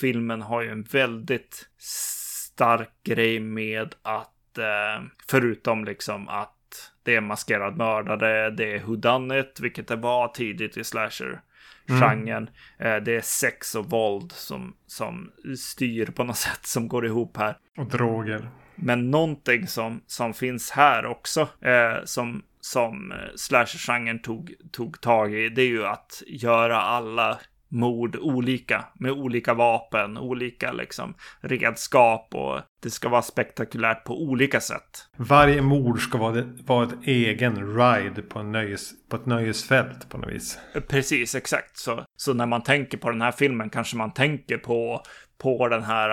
[0.00, 6.57] filmen har ju en väldigt stark grej med att, eh, förutom liksom att
[7.08, 11.40] det är maskerad mördare, det är whodunit, vilket det var tidigt i slasher.
[11.86, 12.50] Genren.
[12.78, 13.04] Mm.
[13.04, 17.56] Det är sex och våld som, som styr på något sätt som går ihop här.
[17.76, 18.48] Och droger.
[18.74, 25.34] Men någonting som, som finns här också, eh, som, som eh, slasher-genren tog, tog tag
[25.34, 27.38] i, det är ju att göra alla
[27.68, 34.60] mord olika med olika vapen, olika liksom redskap och det ska vara spektakulärt på olika
[34.60, 35.08] sätt.
[35.16, 40.32] Varje mord ska vara, vara ett egen ride på, nöjes, på ett nöjesfält på något
[40.32, 40.58] vis.
[40.88, 41.78] Precis, exakt.
[41.78, 45.02] Så, så när man tänker på den här filmen kanske man tänker på
[45.38, 46.10] på den här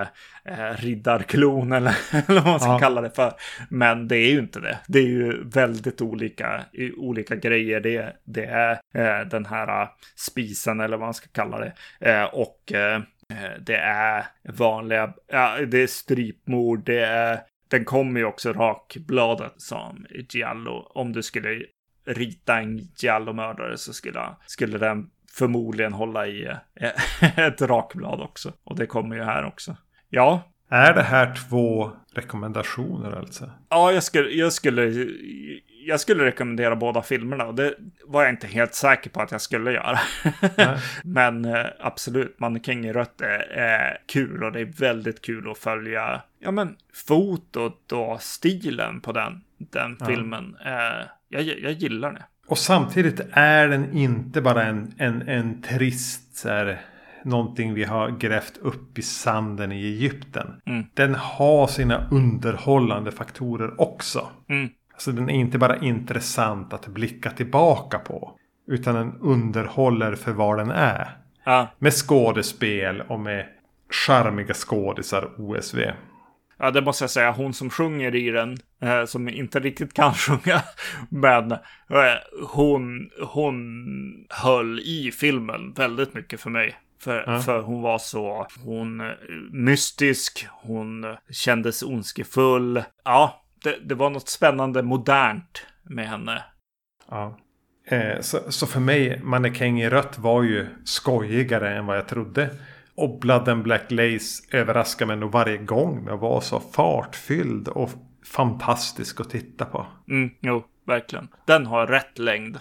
[0.00, 0.06] äh,
[0.44, 1.96] äh, riddarklon eller,
[2.28, 2.78] eller vad man ska ja.
[2.78, 3.32] kalla det för.
[3.70, 4.78] Men det är ju inte det.
[4.86, 6.64] Det är ju väldigt olika,
[6.96, 7.80] olika grejer.
[7.80, 11.72] Det, det är äh, den här spisen eller vad man ska kalla det.
[12.32, 12.72] och
[13.60, 20.06] det är vanliga, ja, det är strypmord, det är den kommer ju också rakbladet som
[20.10, 20.90] Giallo.
[20.94, 21.64] Om du skulle
[22.04, 28.52] rita en Giallo-mördare så skulle, skulle den förmodligen hålla i eh, ett rakblad också.
[28.64, 29.76] Och det kommer ju här också.
[30.08, 30.42] Ja.
[30.68, 33.50] Är det här två rekommendationer alltså?
[33.68, 35.06] Ja, jag skulle, jag skulle,
[35.86, 37.44] jag skulle rekommendera båda filmerna.
[37.46, 37.74] Och det
[38.04, 39.98] var jag inte helt säker på att jag skulle göra.
[41.04, 44.44] Men eh, absolut, Mannekäng i rött är, är kul.
[44.44, 49.96] Och det är väldigt kul att följa ja, men, fotot och stilen på den, den
[50.06, 50.56] filmen.
[50.64, 51.00] Ja.
[51.00, 52.24] Eh, jag, jag gillar det.
[52.48, 56.80] Och samtidigt är den inte bara en, en, en trist så här,
[57.24, 60.60] någonting vi har grävt upp i sanden i Egypten.
[60.66, 60.84] Mm.
[60.94, 64.28] Den har sina underhållande faktorer också.
[64.48, 64.68] Mm.
[64.92, 68.32] Alltså den är inte bara intressant att blicka tillbaka på.
[68.66, 71.16] Utan den underhåller för vad den är.
[71.44, 71.68] Ja.
[71.78, 73.46] Med skådespel och med
[74.06, 75.78] charmiga skådisar OSV.
[76.58, 77.30] Ja, det måste jag säga.
[77.32, 80.62] Hon som sjunger i den, eh, som inte riktigt kan sjunga,
[81.10, 81.58] men eh,
[82.48, 83.56] hon, hon
[84.30, 86.76] höll i filmen väldigt mycket för mig.
[87.00, 87.40] För, Ja.
[87.40, 89.06] för hon var så hon, eh,
[89.52, 92.82] mystisk, hon kändes ondskefull.
[93.04, 96.44] Ja, det, det var något spännande modernt med henne.
[97.10, 97.38] Ja.
[97.88, 102.50] Eh, så, så för mig, Mannekäng i rött var ju skojigare än vad jag trodde.
[102.96, 107.68] Och Blood and Black Lace överraskar mig nog varje gång med att vara så fartfylld
[107.68, 107.90] och
[108.24, 109.86] fantastisk att titta på.
[110.08, 111.28] Mm, jo, verkligen.
[111.44, 112.58] Den har rätt längd.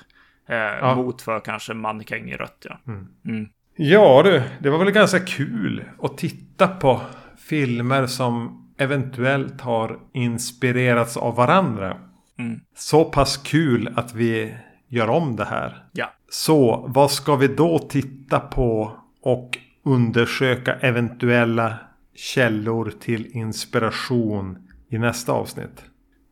[0.47, 2.79] Eh, Mot för kanske Mannekäng i rött, ja.
[2.87, 3.49] Mm.
[3.77, 7.01] Ja du, det var väl ganska kul att titta på
[7.37, 11.97] filmer som eventuellt har inspirerats av varandra.
[12.39, 12.59] Mm.
[12.75, 14.55] Så pass kul att vi
[14.87, 15.83] gör om det här.
[15.91, 16.13] Ja.
[16.29, 21.77] Så vad ska vi då titta på och undersöka eventuella
[22.15, 24.57] källor till inspiration
[24.89, 25.83] i nästa avsnitt?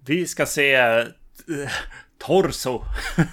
[0.05, 1.05] Vi ska se eh,
[2.17, 2.83] Torso.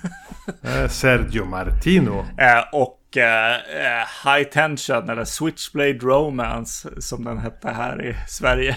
[0.62, 2.25] Eh, Sergio Martino.
[2.39, 3.57] Eh, och eh,
[4.25, 8.77] High Tension eller Switchblade Romance som den hette här i Sverige.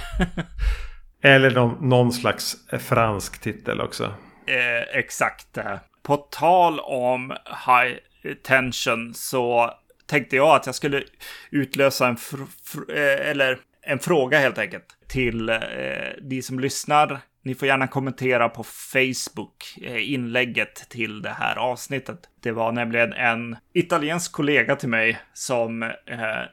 [1.22, 4.14] Eller någon, någon slags fransk titel också.
[4.94, 5.58] exakt.
[6.04, 7.32] På tal om
[7.68, 7.96] High
[8.44, 9.72] Tension så
[10.06, 11.04] tänkte jag att jag skulle
[11.52, 12.18] utlösa en,
[12.90, 15.58] eh, eller en fråga helt enkelt till eh,
[16.22, 17.20] de som lyssnar.
[17.46, 22.20] Ni får gärna kommentera på Facebook eh, inlägget till det här avsnittet.
[22.42, 25.90] Det var nämligen en italiensk kollega till mig som eh,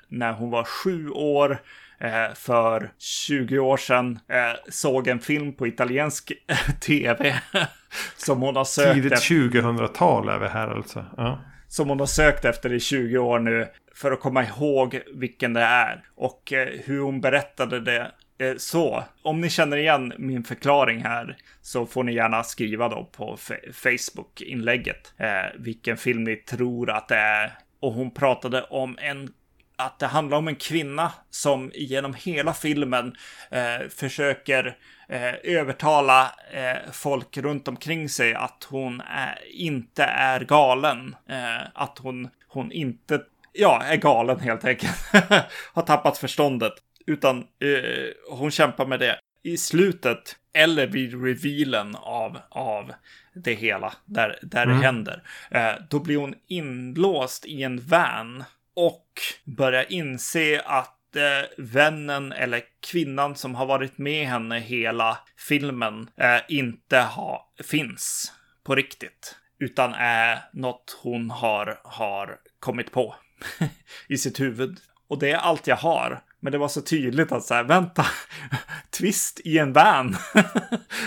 [0.09, 1.63] när hon var sju år
[2.01, 6.33] eh, för 20 år sedan eh, såg en film på italiensk
[6.81, 7.41] tv
[8.17, 9.35] som hon har sökt Tidigt efter.
[9.35, 11.05] 2000-tal är vi här alltså.
[11.17, 11.39] Ja.
[11.71, 15.61] Som hon har sökt efter i 20 år nu för att komma ihåg vilken det
[15.61, 16.05] är.
[16.15, 18.13] Och eh, hur hon berättade det.
[18.39, 23.05] Eh, så, om ni känner igen min förklaring här så får ni gärna skriva då
[23.13, 23.37] på
[23.73, 27.53] Facebook-inlägget eh, vilken film ni tror att det är.
[27.81, 29.33] Och hon pratade om en
[29.81, 33.15] att det handlar om en kvinna som genom hela filmen
[33.51, 34.77] eh, försöker
[35.09, 41.17] eh, övertala eh, folk runt omkring sig att hon är, inte är galen.
[41.29, 43.21] Eh, att hon, hon inte
[43.53, 44.97] ja, är galen helt enkelt.
[45.73, 46.73] Har tappat förståndet.
[47.07, 49.19] Utan eh, hon kämpar med det.
[49.43, 52.93] I slutet, eller vid revealen av, av
[53.35, 58.45] det hela, där, där det händer, eh, då blir hon inlåst i en van
[58.77, 59.07] och
[59.45, 65.19] börjar inse att eh, vännen eller kvinnan som har varit med henne hela
[65.49, 68.33] filmen eh, inte ha, finns
[68.65, 69.37] på riktigt.
[69.59, 73.15] Utan är något hon har, har kommit på
[74.09, 74.79] i sitt huvud.
[75.09, 76.23] Och det är allt jag har.
[76.41, 78.07] Men det var så tydligt att så här, vänta,
[78.99, 80.17] twist i en van.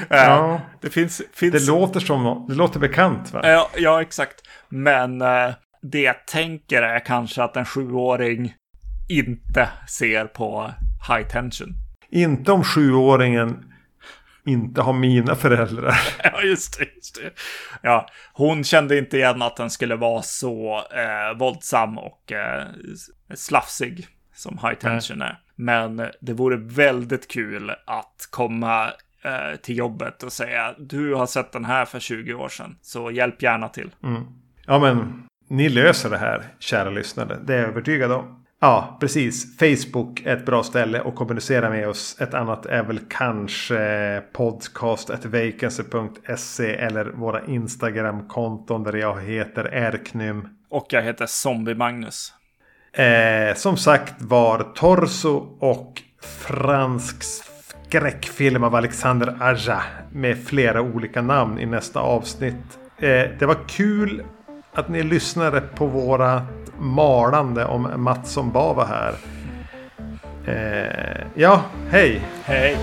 [0.10, 0.62] Eh, Ja.
[0.82, 1.22] Det finns...
[1.34, 3.42] finns Det låter som det låter bekant va?
[3.44, 4.42] Ja, ja exakt.
[4.70, 5.22] Men
[5.84, 8.54] det jag tänker är kanske att en sjuåring
[9.10, 10.72] inte ser på
[11.08, 11.74] high tension.
[12.10, 13.74] Inte om sjuåringen
[14.46, 15.96] inte har mina föräldrar.
[16.24, 17.32] Ja, just det, just det.
[17.82, 22.68] Ja, hon kände inte igen att den skulle vara så eh, våldsam och eh,
[23.34, 25.40] slafsig som high tension är.
[25.56, 28.86] Men det vore väldigt kul att komma
[29.24, 33.12] eh, till jobbet och säga du har sett den här för 20 år sedan, så
[33.12, 33.92] hjälp gärna till.
[34.66, 37.38] Ja men ni löser det här kära lyssnare.
[37.46, 38.44] Det är jag övertygad om.
[38.62, 39.58] Ja precis.
[39.58, 42.22] Facebook är ett bra ställe att kommunicera med oss.
[42.22, 50.48] Ett annat är väl kanske podcast.vacancy.se eller våra Instagram-konton där jag heter Erknym.
[50.70, 52.34] Och jag heter Zombie Magnus.
[52.94, 56.02] Eh, som sagt var Torso och
[56.48, 59.82] fransk skräckfilm av Alexander Aja
[60.12, 62.80] med flera olika namn i nästa avsnitt.
[62.98, 64.24] Eh, det var kul
[64.74, 66.42] att ni lyssnade på våra
[66.80, 69.16] malande om Mattsson Bava här.
[70.46, 72.22] Eh, ja, hej!
[72.44, 72.78] Hej!